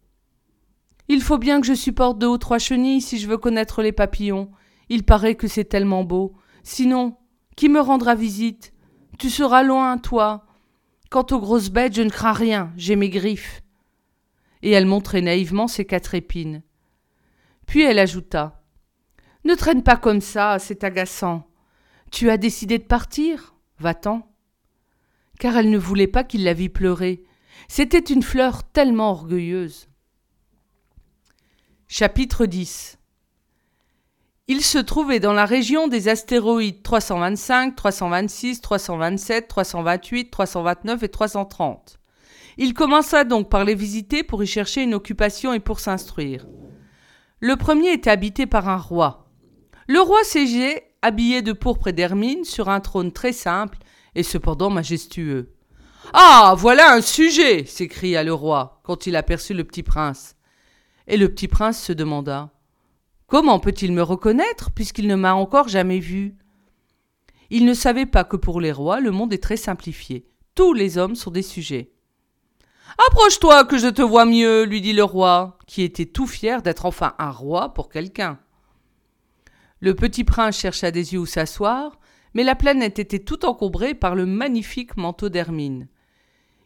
Il 1.09 1.23
faut 1.23 1.38
bien 1.38 1.61
que 1.61 1.67
je 1.67 1.75
supporte 1.75 2.19
deux 2.19 2.29
ou 2.29 2.38
trois 2.38 2.59
chenilles 2.59 3.03
si 3.03 3.19
je 3.19 3.29
veux 3.29 3.37
connaître 3.37 3.83
les 3.83 3.93
papillons. 3.93 4.51
Il 4.88 5.05
paraît 5.05 5.35
que 5.35 5.49
c'est 5.49 5.64
tellement 5.64 6.05
beau. 6.05 6.35
Sinon, 6.62 7.17
qui 7.57 7.69
me 7.69 7.81
rendra 7.81 8.14
visite? 8.14 8.73
Tu 9.19 9.31
seras 9.31 9.62
loin, 9.62 9.99
toi. 9.99 10.47
Quant 11.11 11.27
aux 11.31 11.40
grosses 11.40 11.71
bêtes, 11.71 11.95
je 11.95 12.03
ne 12.03 12.11
crains 12.11 12.33
rien, 12.33 12.73
j'ai 12.77 12.97
mes 12.97 13.11
griffes. 13.11 13.62
Et 14.62 14.71
elle 14.71 14.87
montrait 14.87 15.21
naïvement 15.21 15.69
ses 15.69 15.85
quatre 15.85 16.14
épines. 16.14 16.62
Puis 17.67 17.83
elle 17.83 17.99
ajouta. 17.99 18.62
Ne 19.45 19.55
traîne 19.55 19.83
pas 19.83 19.97
comme 19.97 20.23
ça, 20.23 20.59
c'est 20.59 20.85
agaçant. 20.85 21.47
Tu 22.11 22.31
as 22.31 22.38
décidé 22.38 22.79
de 22.79 22.85
partir? 22.85 23.55
Va-t'en. 23.79 24.27
Car 25.38 25.57
elle 25.57 25.71
ne 25.71 25.79
voulait 25.79 26.07
pas 26.07 26.25
qu'il 26.25 26.45
la 26.45 26.55
vît 26.55 26.69
pleurer. 26.71 27.23
C'était 27.69 27.99
une 27.99 28.23
fleur 28.23 28.64
tellement 28.64 29.11
orgueilleuse. 29.11 29.88
Chapitre 31.96 32.46
10 32.46 32.98
Il 34.48 34.64
se 34.64 34.78
trouvait 34.78 35.20
dans 35.20 35.33
la 35.33 35.44
région 35.44 35.87
des 35.87 36.09
astéroïdes 36.09 36.83
325, 36.83 37.76
326, 37.76 38.61
327, 38.61 39.46
328, 39.46 40.28
329 40.28 41.02
et 41.04 41.09
330. 41.09 42.00
Il 42.59 42.74
commença 42.74 43.22
donc 43.22 43.48
par 43.48 43.64
les 43.64 43.76
visiter 43.76 44.24
pour 44.24 44.42
y 44.42 44.46
chercher 44.48 44.83
une 44.83 44.94
occupation 44.94 45.52
et 45.52 45.61
pour 45.61 45.78
s'instruire. 45.78 46.48
Le 47.38 47.54
premier 47.54 47.92
était 47.92 48.11
habité 48.11 48.46
par 48.46 48.68
un 48.68 48.76
roi. 48.76 49.30
Le 49.87 50.00
roi 50.00 50.24
siégeait, 50.24 50.96
habillé 51.00 51.42
de 51.42 51.52
pourpre 51.52 51.87
et 51.87 51.92
d'hermine, 51.92 52.42
sur 52.42 52.70
un 52.70 52.80
trône 52.80 53.12
très 53.12 53.33
simple 53.33 53.78
et 54.16 54.24
cependant 54.24 54.68
majestueux. 54.68 55.54
Ah. 56.12 56.57
Voilà 56.59 56.92
un 56.92 57.02
sujet. 57.02 57.64
s'écria 57.66 58.24
le 58.24 58.35
roi, 58.35 58.80
quand 58.83 59.07
il 59.07 59.14
aperçut 59.14 59.54
le 59.54 59.62
petit 59.62 59.85
prince. 59.85 60.34
Et 61.07 61.17
le 61.17 61.29
petit 61.29 61.49
prince 61.49 61.83
se 61.83 61.93
demanda. 61.93 62.51
Comment 63.27 63.59
peut 63.59 63.75
il 63.81 63.93
me 63.93 64.03
reconnaître, 64.03 64.71
puisqu'il 64.71 65.07
ne 65.07 65.17
m'a 65.17 65.35
encore 65.35 65.69
jamais 65.69 65.99
vu? 65.99 66.37
Il 67.51 67.64
ne 67.64 67.75
savait 67.75 68.07
pas 68.07 68.25
que 68.25 68.37
pour 68.37 68.61
les 68.61 68.73
rois 68.73 69.01
le 69.01 69.11
monde 69.11 69.33
est 69.33 69.43
très 69.43 69.57
simplifié. 69.57 70.27
Tous 70.55 70.73
les 70.73 70.99
hommes 70.99 71.14
sont 71.14 71.31
des 71.31 71.43
sujets. 71.43 71.93
Approche-toi 73.09 73.64
que 73.64 73.77
je 73.77 73.88
te 73.88 74.03
vois 74.03 74.25
mieux, 74.25 74.64
lui 74.64 74.81
dit 74.81 74.93
le 74.93 75.05
roi, 75.05 75.59
qui 75.67 75.83
était 75.83 76.07
tout 76.07 76.27
fier 76.27 76.62
d'être 76.62 76.87
enfin 76.87 77.14
un 77.19 77.31
roi 77.31 77.75
pour 77.75 77.88
quelqu'un. 77.88 78.38
Le 79.81 79.95
petit 79.95 80.25
prince 80.25 80.59
chercha 80.59 80.90
des 80.90 81.12
yeux 81.12 81.21
où 81.21 81.27
s'asseoir, 81.27 81.99
mais 82.35 82.45
la 82.45 82.55
planète 82.55 82.99
était 82.99 83.19
tout 83.19 83.45
encombrée 83.45 83.95
par 83.95 84.14
le 84.14 84.27
magnifique 84.27 84.97
manteau 84.97 85.29
d'hermine. 85.29 85.88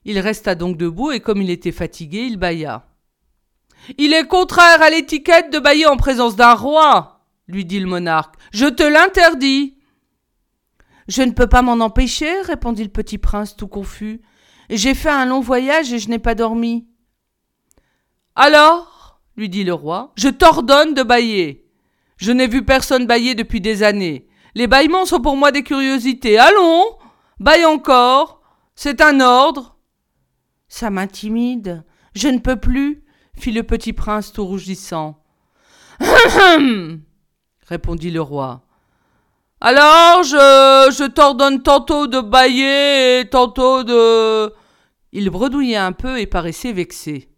Il 0.04 0.18
resta 0.18 0.54
donc 0.54 0.76
debout 0.76 1.12
et 1.12 1.20
comme 1.20 1.42
il 1.42 1.50
était 1.50 1.72
fatigué, 1.72 2.20
il 2.20 2.36
bâilla. 2.36 2.86
Il 3.96 4.12
est 4.12 4.26
contraire 4.26 4.82
à 4.82 4.90
l'étiquette 4.90 5.52
de 5.52 5.58
bâiller 5.58 5.86
en 5.86 5.96
présence 5.96 6.36
d'un 6.36 6.54
roi, 6.54 7.20
lui 7.46 7.64
dit 7.64 7.80
le 7.80 7.86
monarque. 7.86 8.34
Je 8.52 8.66
te 8.66 8.82
l'interdis. 8.82 9.76
Je 11.06 11.22
ne 11.22 11.32
peux 11.32 11.46
pas 11.46 11.62
m'en 11.62 11.80
empêcher, 11.84 12.42
répondit 12.42 12.84
le 12.84 12.90
petit 12.90 13.18
prince 13.18 13.56
tout 13.56 13.68
confus. 13.68 14.20
J'ai 14.68 14.94
fait 14.94 15.08
un 15.08 15.24
long 15.24 15.40
voyage 15.40 15.92
et 15.92 15.98
je 15.98 16.10
n'ai 16.10 16.18
pas 16.18 16.34
dormi. 16.34 16.86
Alors, 18.36 19.20
lui 19.36 19.48
dit 19.48 19.64
le 19.64 19.72
roi, 19.72 20.12
je 20.16 20.28
t'ordonne 20.28 20.94
de 20.94 21.02
bailler. 21.02 21.66
Je 22.18 22.32
n'ai 22.32 22.46
vu 22.46 22.64
personne 22.64 23.06
bailler 23.06 23.34
depuis 23.34 23.60
des 23.60 23.82
années. 23.82 24.28
Les 24.54 24.66
bâillements 24.66 25.06
sont 25.06 25.20
pour 25.20 25.36
moi 25.36 25.52
des 25.52 25.62
curiosités. 25.62 26.38
Allons, 26.38 26.84
baille 27.38 27.64
encore. 27.64 28.42
C'est 28.74 29.00
un 29.00 29.20
ordre. 29.20 29.76
Ça 30.68 30.90
m'intimide. 30.90 31.84
Je 32.14 32.28
ne 32.28 32.38
peux 32.38 32.56
plus, 32.56 33.04
fit 33.38 33.52
le 33.52 33.62
petit 33.62 33.92
prince 33.92 34.32
tout 34.32 34.44
rougissant. 34.44 35.22
répondit 37.66 38.10
le 38.10 38.20
roi. 38.20 38.62
Alors 39.60 40.22
je, 40.22 40.94
je 40.96 41.06
t'ordonne 41.08 41.62
tantôt 41.62 42.06
de 42.06 42.20
bailler 42.20 43.20
et 43.20 43.28
tantôt 43.28 43.82
de. 43.82 44.52
Il 45.12 45.30
bredouillait 45.30 45.76
un 45.76 45.92
peu 45.92 46.20
et 46.20 46.26
paraissait 46.26 46.72
vexé. 46.72 47.28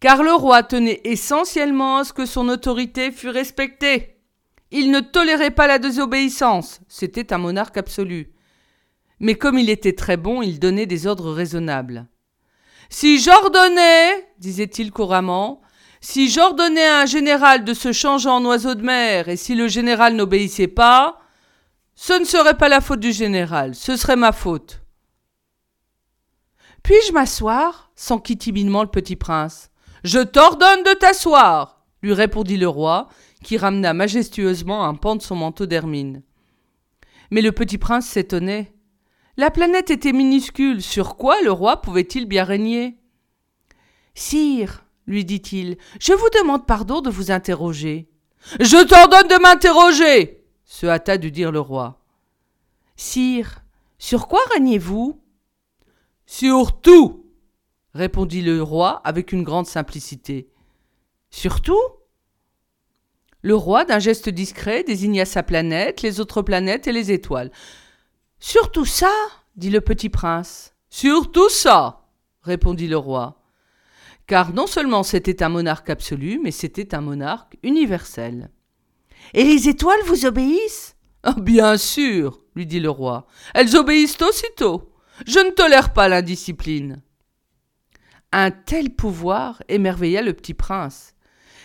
Car 0.00 0.22
le 0.22 0.32
roi 0.32 0.62
tenait 0.62 1.00
essentiellement 1.04 1.98
à 1.98 2.04
ce 2.04 2.12
que 2.12 2.26
son 2.26 2.48
autorité 2.48 3.10
fût 3.10 3.30
respectée. 3.30 4.16
Il 4.70 4.90
ne 4.90 5.00
tolérait 5.00 5.50
pas 5.50 5.66
la 5.66 5.78
désobéissance, 5.78 6.80
c'était 6.88 7.32
un 7.32 7.38
monarque 7.38 7.78
absolu. 7.78 8.32
Mais 9.18 9.34
comme 9.34 9.58
il 9.58 9.70
était 9.70 9.94
très 9.94 10.16
bon, 10.16 10.42
il 10.42 10.60
donnait 10.60 10.86
des 10.86 11.06
ordres 11.06 11.32
raisonnables. 11.32 12.06
Si 12.88 13.20
j'ordonnais, 13.20 14.28
disait-il 14.38 14.90
couramment, 14.90 15.60
si 16.00 16.30
j'ordonnais 16.30 16.86
à 16.86 17.00
un 17.00 17.06
général 17.06 17.64
de 17.64 17.74
se 17.74 17.92
changer 17.92 18.28
en 18.28 18.44
oiseau 18.44 18.74
de 18.74 18.82
mer, 18.82 19.28
et 19.28 19.36
si 19.36 19.54
le 19.54 19.68
général 19.68 20.14
n'obéissait 20.14 20.68
pas, 20.68 21.20
ce 21.94 22.12
ne 22.12 22.24
serait 22.24 22.56
pas 22.56 22.68
la 22.68 22.80
faute 22.80 23.00
du 23.00 23.12
général, 23.12 23.74
ce 23.74 23.96
serait 23.96 24.16
ma 24.16 24.32
faute. 24.32 24.82
Puis-je 26.82 27.12
m'asseoir? 27.12 27.90
s'enquit 27.96 28.38
timidement 28.38 28.82
le 28.82 28.88
petit 28.88 29.16
prince. 29.16 29.70
Je 30.04 30.20
t'ordonne 30.20 30.84
de 30.84 30.94
t'asseoir, 30.94 31.82
lui 32.02 32.14
répondit 32.14 32.56
le 32.56 32.68
roi, 32.68 33.08
qui 33.42 33.58
ramena 33.58 33.92
majestueusement 33.92 34.84
un 34.84 34.94
pan 34.94 35.16
de 35.16 35.22
son 35.22 35.34
manteau 35.34 35.66
d'hermine. 35.66 36.22
Mais 37.30 37.42
le 37.42 37.52
petit 37.52 37.78
prince 37.78 38.06
s'étonnait. 38.06 38.72
La 39.38 39.50
planète 39.50 39.90
était 39.90 40.12
minuscule, 40.12 40.82
sur 40.82 41.16
quoi 41.16 41.40
le 41.40 41.50
roi 41.50 41.80
pouvait-il 41.80 42.26
bien 42.26 42.44
régner? 42.44 42.98
Sire, 44.14 44.84
lui 45.06 45.24
dit-il, 45.24 45.78
je 46.00 46.12
vous 46.12 46.28
demande 46.38 46.66
pardon 46.66 47.00
de 47.00 47.08
vous 47.08 47.30
interroger. 47.30 48.10
Je 48.60 48.84
t'ordonne 48.84 49.28
de 49.28 49.40
m'interroger 49.40 50.38
se 50.68 50.86
hâta 50.86 51.16
de 51.16 51.30
dire 51.30 51.50
le 51.50 51.60
roi. 51.60 52.04
Sire, 52.94 53.64
sur 53.98 54.28
quoi 54.28 54.40
régnez-vous? 54.52 55.18
Sur 56.26 56.80
tout 56.82 57.24
répondit 57.94 58.42
le 58.42 58.62
roi 58.62 59.00
avec 59.04 59.32
une 59.32 59.44
grande 59.44 59.66
simplicité. 59.66 60.50
Sur 61.30 61.62
tout 61.62 61.80
Le 63.40 63.54
roi, 63.54 63.86
d'un 63.86 63.98
geste 63.98 64.28
discret, 64.28 64.82
désigna 64.82 65.24
sa 65.24 65.42
planète, 65.42 66.02
les 66.02 66.20
autres 66.20 66.42
planètes 66.42 66.86
et 66.86 66.92
les 66.92 67.12
étoiles. 67.12 67.50
Sur 68.40 68.70
tout 68.70 68.84
ça 68.84 69.12
dit 69.56 69.70
le 69.70 69.80
petit 69.80 70.08
prince. 70.08 70.74
Sur 70.88 71.30
tout 71.30 71.48
ça 71.48 72.08
répondit 72.42 72.88
le 72.88 72.96
roi 72.96 73.38
car 74.28 74.52
non 74.52 74.66
seulement 74.68 75.02
c'était 75.02 75.42
un 75.42 75.48
monarque 75.48 75.90
absolu, 75.90 76.38
mais 76.40 76.52
c'était 76.52 76.94
un 76.94 77.00
monarque 77.00 77.56
universel. 77.64 78.50
Et 79.34 79.42
les 79.42 79.68
étoiles 79.68 80.02
vous 80.06 80.26
obéissent? 80.26 80.94
Ah, 81.24 81.34
Bien 81.36 81.76
sûr, 81.76 82.40
lui 82.54 82.66
dit 82.66 82.78
le 82.78 82.90
roi. 82.90 83.26
Elles 83.54 83.74
obéissent 83.74 84.20
aussitôt. 84.22 84.92
Je 85.26 85.40
ne 85.40 85.50
tolère 85.50 85.92
pas 85.92 86.08
l'indiscipline. 86.08 87.02
Un 88.30 88.50
tel 88.50 88.90
pouvoir 88.90 89.62
émerveilla 89.68 90.22
le 90.22 90.34
petit 90.34 90.54
prince. 90.54 91.14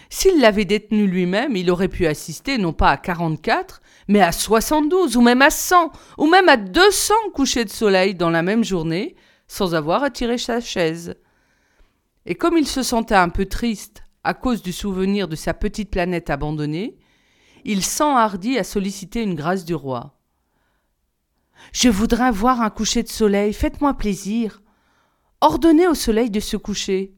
S'il 0.10 0.40
l'avait 0.40 0.66
détenu 0.66 1.06
lui-même, 1.06 1.58
il 1.58 1.70
aurait 1.70 1.90
pu 1.90 2.08
assister 2.08 2.58
non 2.58 2.72
pas 2.72 2.92
à 2.92 2.98
quarante-quatre, 2.98 3.82
mais 4.08 4.22
à 4.22 4.32
soixante-douze, 4.32 5.18
ou 5.18 5.22
même 5.22 5.42
à 5.42 5.50
cent, 5.50 5.92
ou 6.18 6.28
même 6.28 6.50
à 6.50 6.58
deux 6.58 6.92
cents 6.92 7.30
couchers 7.34 7.66
de 7.66 7.70
soleil 7.70 8.16
dans 8.16 8.30
la 8.30 8.42
même 8.42 8.64
journée, 8.64 9.16
sans 9.48 9.76
avoir 9.76 10.04
à 10.04 10.10
tirer 10.10 10.38
sa 10.38 10.60
chaise. 10.60 11.16
Et 12.26 12.36
comme 12.36 12.58
il 12.58 12.68
se 12.68 12.84
sentait 12.84 13.16
un 13.16 13.30
peu 13.30 13.46
triste 13.46 14.04
à 14.24 14.34
cause 14.34 14.62
du 14.62 14.72
souvenir 14.72 15.28
de 15.28 15.36
sa 15.36 15.54
petite 15.54 15.92
planète 15.92 16.30
abandonnée, 16.30 16.98
il 17.66 17.84
s'enhardit 17.84 18.58
à 18.58 18.64
solliciter 18.64 19.22
une 19.22 19.36
grâce 19.36 19.66
du 19.66 19.76
roi. 19.76 20.18
Je 21.72 21.90
voudrais 21.90 22.32
voir 22.32 22.62
un 22.62 22.70
coucher 22.70 23.04
de 23.04 23.10
soleil, 23.10 23.54
faites-moi 23.54 23.94
plaisir. 23.94 24.62
ordonner 25.42 25.88
au 25.88 25.94
soleil 25.94 26.30
de 26.30 26.40
se 26.40 26.56
coucher. 26.56 27.14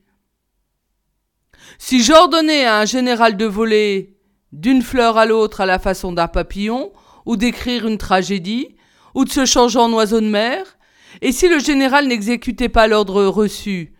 Si 1.77 2.01
j'ordonnais 2.01 2.65
à 2.65 2.79
un 2.79 2.85
général 2.85 3.37
de 3.37 3.45
voler 3.45 4.14
d'une 4.59 4.81
fleur 4.81 5.17
à 5.17 5.25
l'autre 5.25 5.61
à 5.61 5.65
la 5.65 5.79
façon 5.79 6.11
d'un 6.13 6.27
papillon, 6.27 6.91
ou 7.25 7.35
d'écrire 7.35 7.87
une 7.87 7.97
tragédie, 7.97 8.75
ou 9.13 9.25
de 9.25 9.29
se 9.29 9.45
changer 9.45 9.79
en 9.79 9.91
oiseau 9.93 10.21
de 10.21 10.29
mer, 10.29 10.77
et 11.21 11.31
si 11.31 11.47
le 11.47 11.59
général 11.59 12.07
n'exécutait 12.07 12.69
pas 12.69 12.87
l'ordre 12.87 13.25
reçu, 13.25 13.93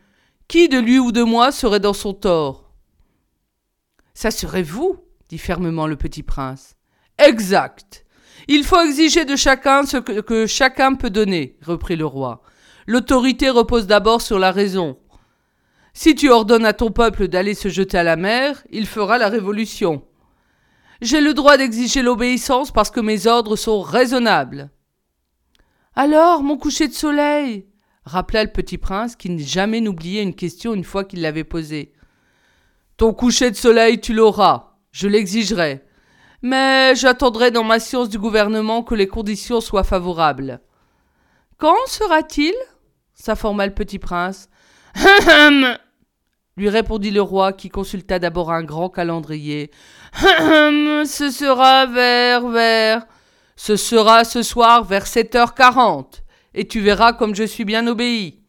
qui 0.48 0.70
de 0.70 0.78
lui 0.78 1.00
ou 1.00 1.12
de 1.12 1.24
moi 1.24 1.52
serait 1.52 1.80
dans 1.80 1.94
son 1.94 2.14
tort? 2.14 2.72
Ça 4.14 4.32
serait 4.32 4.64
vous, 4.64 4.98
dit 5.30 5.38
fermement 5.38 5.88
le 5.88 5.96
petit 5.96 6.24
prince. 6.24 6.76
Exact. 7.18 8.06
Il 8.48 8.64
faut 8.64 8.82
exiger 8.82 9.26
de 9.26 9.36
chacun 9.36 9.86
ce 9.86 9.98
que, 9.98 10.22
que 10.22 10.46
chacun 10.46 10.96
peut 10.96 11.10
donner, 11.10 11.58
reprit 11.64 11.96
le 11.96 12.06
roi. 12.06 12.42
L'autorité 12.86 13.50
repose 13.50 13.88
d'abord 13.88 14.22
sur 14.22 14.40
la 14.40 14.52
raison. 14.52 14.98
Si 15.94 16.14
tu 16.14 16.30
ordonnes 16.30 16.66
à 16.66 16.74
ton 16.74 16.92
peuple 16.92 17.28
d'aller 17.28 17.56
se 17.56 17.70
jeter 17.70 17.98
à 17.98 18.04
la 18.04 18.16
mer, 18.16 18.64
il 18.70 18.86
fera 18.86 19.18
la 19.18 19.30
révolution. 19.30 20.04
J'ai 21.02 21.22
le 21.22 21.34
droit 21.34 21.58
d'exiger 21.58 22.02
l'obéissance 22.02 22.72
parce 22.72 22.90
que 22.90 23.00
mes 23.00 23.28
ordres 23.28 23.56
sont 23.56 23.82
raisonnables. 23.82 24.70
Alors, 25.96 26.44
mon 26.44 26.58
coucher 26.58 26.88
de 26.88 26.94
soleil? 26.94 27.68
rappela 28.06 28.44
le 28.44 28.52
petit 28.52 28.78
prince 28.78 29.16
qui 29.16 29.40
jamais 29.40 29.82
n'oubliait 29.82 30.22
une 30.22 30.36
question 30.36 30.74
une 30.74 30.84
fois 30.84 31.04
qu'il 31.04 31.22
l'avait 31.22 31.44
posée. 31.44 31.94
Ton 32.98 33.14
coucher 33.14 33.50
de 33.52 33.56
soleil, 33.56 34.00
tu 34.00 34.14
l'auras, 34.14 34.78
je 34.92 35.08
l'exigerai. 35.08 35.84
Mais 36.42 36.94
j'attendrai 36.96 37.50
dans 37.52 37.64
ma 37.64 37.80
science 37.80 38.10
du 38.10 38.20
gouvernement 38.20 38.84
que 38.84 38.94
les 38.96 39.08
conditions 39.08 39.60
soient 39.60 39.84
favorables. 39.84 40.62
Quand 41.58 41.76
sera-t-il? 41.88 42.54
s'informa 43.14 43.66
le 43.66 43.74
petit 43.74 44.00
prince. 44.00 44.50
Lui 46.58 46.70
répondit 46.70 47.12
le 47.12 47.22
roi 47.22 47.52
qui 47.52 47.70
consulta 47.70 48.18
d'abord 48.18 48.52
un 48.52 48.64
grand 48.64 48.90
calendrier. 48.90 49.72
Ce 50.14 51.30
sera 51.32 51.86
vers 51.86 52.48
vers. 52.48 53.06
Ce 53.58 53.76
sera 53.76 54.24
ce 54.24 54.42
soir 54.44 54.84
vers 54.84 55.08
sept 55.08 55.36
heures 55.36 55.54
quarante, 55.54 56.24
et 56.54 56.68
tu 56.68 56.82
verras 56.82 57.14
comme 57.14 57.36
je 57.36 57.44
suis 57.44 57.66
bien 57.66 57.88
obéi. 57.88 58.44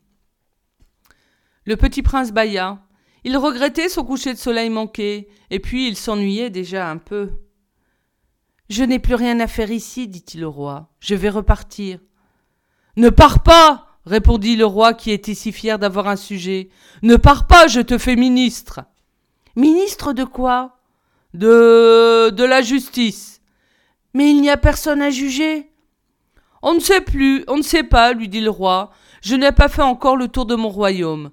Le 1.65 1.77
petit 1.77 2.03
prince 2.03 2.33
bâilla. 2.33 2.83
Il 3.25 3.37
regrettait 3.37 3.89
son 3.89 4.05
coucher 4.05 4.35
de 4.35 4.39
soleil 4.39 4.71
manqué, 4.71 5.29
et 5.51 5.59
puis 5.59 5.89
il 5.89 5.97
s'ennuyait 5.97 6.51
déjà 6.51 6.89
un 6.89 6.97
peu. 6.97 7.31
Je 8.69 8.85
n'ai 8.85 9.01
plus 9.01 9.15
rien 9.15 9.41
à 9.41 9.49
faire 9.49 9.71
ici, 9.71 10.07
dit-il 10.07 10.45
au 10.45 10.51
roi. 10.51 10.93
Je 11.01 11.15
vais 11.15 11.29
repartir. 11.29 11.99
Ne 12.97 13.11
pars 13.11 13.43
pas 13.43 13.86
répondit 14.07 14.57
le 14.57 14.65
roi 14.65 14.95
qui 14.95 15.11
était 15.11 15.35
si 15.35 15.53
fier 15.53 15.79
d'avoir 15.79 16.09
un 16.09 16.17
sujet. 16.17 16.71
Ne 17.03 17.17
pars 17.17 17.47
pas, 17.47 17.67
je 17.67 17.81
te 17.81 17.99
fais 17.99 18.17
ministre. 18.17 18.81
Ministre 19.57 20.13
de 20.13 20.25
quoi? 20.25 20.79
De. 21.35 22.31
de 22.31 22.45
la 22.45 22.63
justice. 22.63 23.43
Mais 24.15 24.31
il 24.31 24.41
n'y 24.41 24.51
a 24.51 24.57
personne 24.57 25.03
à 25.03 25.11
juger. 25.11 25.71
On 26.63 26.75
ne 26.75 26.81
sait 26.81 27.03
plus, 27.03 27.45
on 27.49 27.59
ne 27.59 27.63
sait 27.63 27.83
pas, 27.83 28.13
lui 28.13 28.29
dit 28.29 28.41
le 28.41 28.51
roi. 28.51 28.91
Je 29.23 29.35
n'ai 29.35 29.53
pas 29.53 29.69
fait 29.69 29.83
encore 29.83 30.17
le 30.17 30.29
tour 30.29 30.47
de 30.47 30.55
mon 30.55 30.69
royaume. 30.69 31.31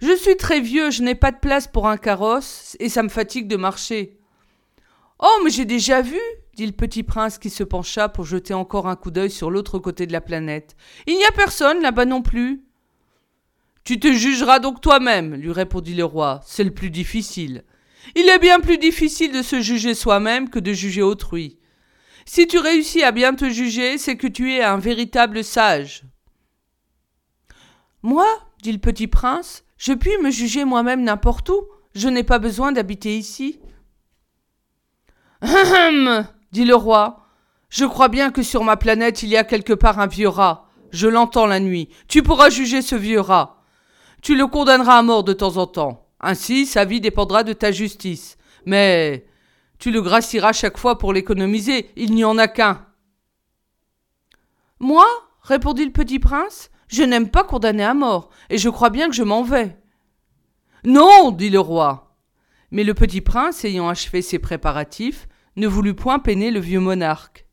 Je 0.00 0.14
suis 0.14 0.36
très 0.36 0.60
vieux, 0.60 0.90
je 0.90 1.02
n'ai 1.02 1.14
pas 1.14 1.30
de 1.30 1.38
place 1.38 1.66
pour 1.66 1.88
un 1.88 1.96
carrosse, 1.96 2.76
et 2.80 2.88
ça 2.88 3.02
me 3.02 3.08
fatigue 3.08 3.48
de 3.48 3.56
marcher. 3.56 4.18
Oh, 5.18 5.40
mais 5.44 5.50
j'ai 5.50 5.64
déjà 5.64 6.02
vu, 6.02 6.20
dit 6.56 6.66
le 6.66 6.72
petit 6.72 7.02
prince 7.02 7.36
qui 7.36 7.50
se 7.50 7.62
pencha 7.62 8.08
pour 8.08 8.24
jeter 8.24 8.54
encore 8.54 8.88
un 8.88 8.96
coup 8.96 9.10
d'œil 9.10 9.30
sur 9.30 9.50
l'autre 9.50 9.78
côté 9.78 10.06
de 10.06 10.12
la 10.12 10.22
planète. 10.22 10.74
Il 11.06 11.16
n'y 11.16 11.24
a 11.24 11.30
personne 11.30 11.82
là-bas 11.82 12.06
non 12.06 12.22
plus. 12.22 12.64
Tu 13.84 14.00
te 14.00 14.10
jugeras 14.10 14.58
donc 14.58 14.80
toi-même, 14.80 15.34
lui 15.34 15.52
répondit 15.52 15.94
le 15.94 16.06
roi. 16.06 16.40
C'est 16.46 16.64
le 16.64 16.72
plus 16.72 16.90
difficile. 16.90 17.62
Il 18.14 18.28
est 18.30 18.38
bien 18.38 18.58
plus 18.60 18.78
difficile 18.78 19.32
de 19.32 19.42
se 19.42 19.60
juger 19.60 19.94
soi-même 19.94 20.48
que 20.48 20.58
de 20.58 20.72
juger 20.72 21.02
autrui. 21.02 21.58
Si 22.24 22.46
tu 22.46 22.58
réussis 22.58 23.02
à 23.02 23.12
bien 23.12 23.34
te 23.34 23.48
juger, 23.50 23.98
c'est 23.98 24.16
que 24.16 24.26
tu 24.26 24.54
es 24.54 24.62
un 24.62 24.78
véritable 24.78 25.44
sage. 25.44 26.04
Moi, 28.02 28.26
dit 28.62 28.72
le 28.72 28.78
petit 28.78 29.08
prince, 29.08 29.62
je 29.76 29.92
puis 29.92 30.16
me 30.22 30.30
juger 30.30 30.64
moi-même 30.64 31.04
n'importe 31.04 31.50
où. 31.50 31.66
Je 31.94 32.08
n'ai 32.08 32.24
pas 32.24 32.38
besoin 32.38 32.72
d'habiter 32.72 33.16
ici. 33.16 33.60
Hum 35.42 36.26
dit 36.56 36.64
le 36.64 36.74
roi. 36.74 37.26
Je 37.68 37.84
crois 37.84 38.08
bien 38.08 38.30
que 38.30 38.42
sur 38.42 38.64
ma 38.64 38.78
planète 38.78 39.22
il 39.22 39.28
y 39.28 39.36
a 39.36 39.44
quelque 39.44 39.74
part 39.74 39.98
un 39.98 40.06
vieux 40.06 40.28
rat. 40.28 40.70
Je 40.90 41.06
l'entends 41.06 41.46
la 41.46 41.60
nuit. 41.60 41.90
Tu 42.08 42.22
pourras 42.22 42.48
juger 42.48 42.80
ce 42.80 42.96
vieux 42.96 43.20
rat. 43.20 43.62
Tu 44.22 44.34
le 44.34 44.46
condamneras 44.46 44.98
à 44.98 45.02
mort 45.02 45.22
de 45.22 45.34
temps 45.34 45.58
en 45.58 45.66
temps. 45.66 46.08
Ainsi 46.18 46.64
sa 46.64 46.86
vie 46.86 47.02
dépendra 47.02 47.44
de 47.44 47.52
ta 47.52 47.72
justice. 47.72 48.38
Mais 48.64 49.26
tu 49.78 49.90
le 49.90 50.00
gracieras 50.00 50.54
chaque 50.54 50.78
fois 50.78 50.96
pour 50.96 51.12
l'économiser. 51.12 51.90
Il 51.94 52.14
n'y 52.14 52.24
en 52.24 52.38
a 52.38 52.48
qu'un. 52.48 52.86
Moi 54.80 55.06
répondit 55.42 55.84
le 55.84 55.92
petit 55.92 56.18
prince. 56.18 56.70
Je 56.88 57.02
n'aime 57.02 57.28
pas 57.28 57.44
condamner 57.44 57.84
à 57.84 57.94
mort, 57.94 58.30
et 58.48 58.58
je 58.58 58.68
crois 58.68 58.90
bien 58.90 59.08
que 59.08 59.14
je 59.14 59.24
m'en 59.24 59.42
vais. 59.42 59.76
Non, 60.84 61.32
dit 61.32 61.50
le 61.50 61.58
roi. 61.58 62.16
Mais 62.70 62.84
le 62.84 62.94
petit 62.94 63.20
prince, 63.20 63.64
ayant 63.64 63.88
achevé 63.88 64.22
ses 64.22 64.38
préparatifs, 64.38 65.26
ne 65.56 65.66
voulut 65.66 65.94
point 65.94 66.18
peiner 66.18 66.50
le 66.50 66.60
vieux 66.60 66.80
monarque. 66.80 67.46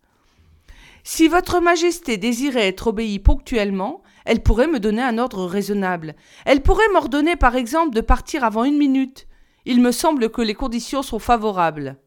Si 1.03 1.27
votre 1.27 1.59
majesté 1.59 2.17
désirait 2.17 2.67
être 2.67 2.87
obéie 2.87 3.19
ponctuellement, 3.19 4.03
elle 4.25 4.41
pourrait 4.41 4.67
me 4.67 4.79
donner 4.79 5.01
un 5.01 5.17
ordre 5.17 5.45
raisonnable. 5.45 6.15
Elle 6.45 6.61
pourrait 6.61 6.87
m'ordonner, 6.93 7.35
par 7.35 7.55
exemple, 7.55 7.93
de 7.93 8.01
partir 8.01 8.43
avant 8.43 8.63
une 8.63 8.77
minute. 8.77 9.27
Il 9.65 9.81
me 9.81 9.91
semble 9.91 10.29
que 10.29 10.41
les 10.41 10.53
conditions 10.53 11.01
sont 11.01 11.19
favorables. 11.19 11.97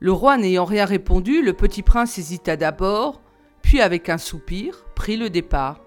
Le 0.00 0.12
roi 0.12 0.38
n'ayant 0.38 0.64
rien 0.64 0.84
répondu, 0.84 1.42
le 1.42 1.52
petit 1.52 1.82
prince 1.82 2.18
hésita 2.18 2.56
d'abord, 2.56 3.20
puis 3.62 3.80
avec 3.80 4.08
un 4.08 4.18
soupir, 4.18 4.86
prit 4.94 5.16
le 5.16 5.28
départ. 5.28 5.80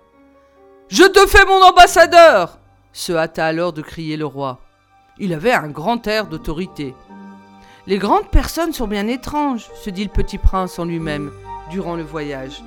Je 0.89 1.03
te 1.03 1.25
fais 1.27 1.45
mon 1.45 1.63
ambassadeur 1.63 2.61
se 2.93 3.13
hâta 3.13 3.45
alors 3.45 3.73
de 3.73 3.81
crier 3.81 4.17
le 4.17 4.25
roi. 4.25 4.59
Il 5.17 5.33
avait 5.33 5.53
un 5.53 5.69
grand 5.69 6.07
air 6.07 6.27
d'autorité. 6.27 6.93
Les 7.87 7.97
grandes 7.97 8.29
personnes 8.29 8.73
sont 8.73 8.87
bien 8.87 9.07
étranges, 9.07 9.67
se 9.83 9.89
dit 9.89 10.03
le 10.03 10.11
petit 10.11 10.37
prince 10.37 10.77
en 10.77 10.85
lui-même 10.85 11.31
durant 11.71 11.95
le 11.95 12.03
voyage. 12.03 12.61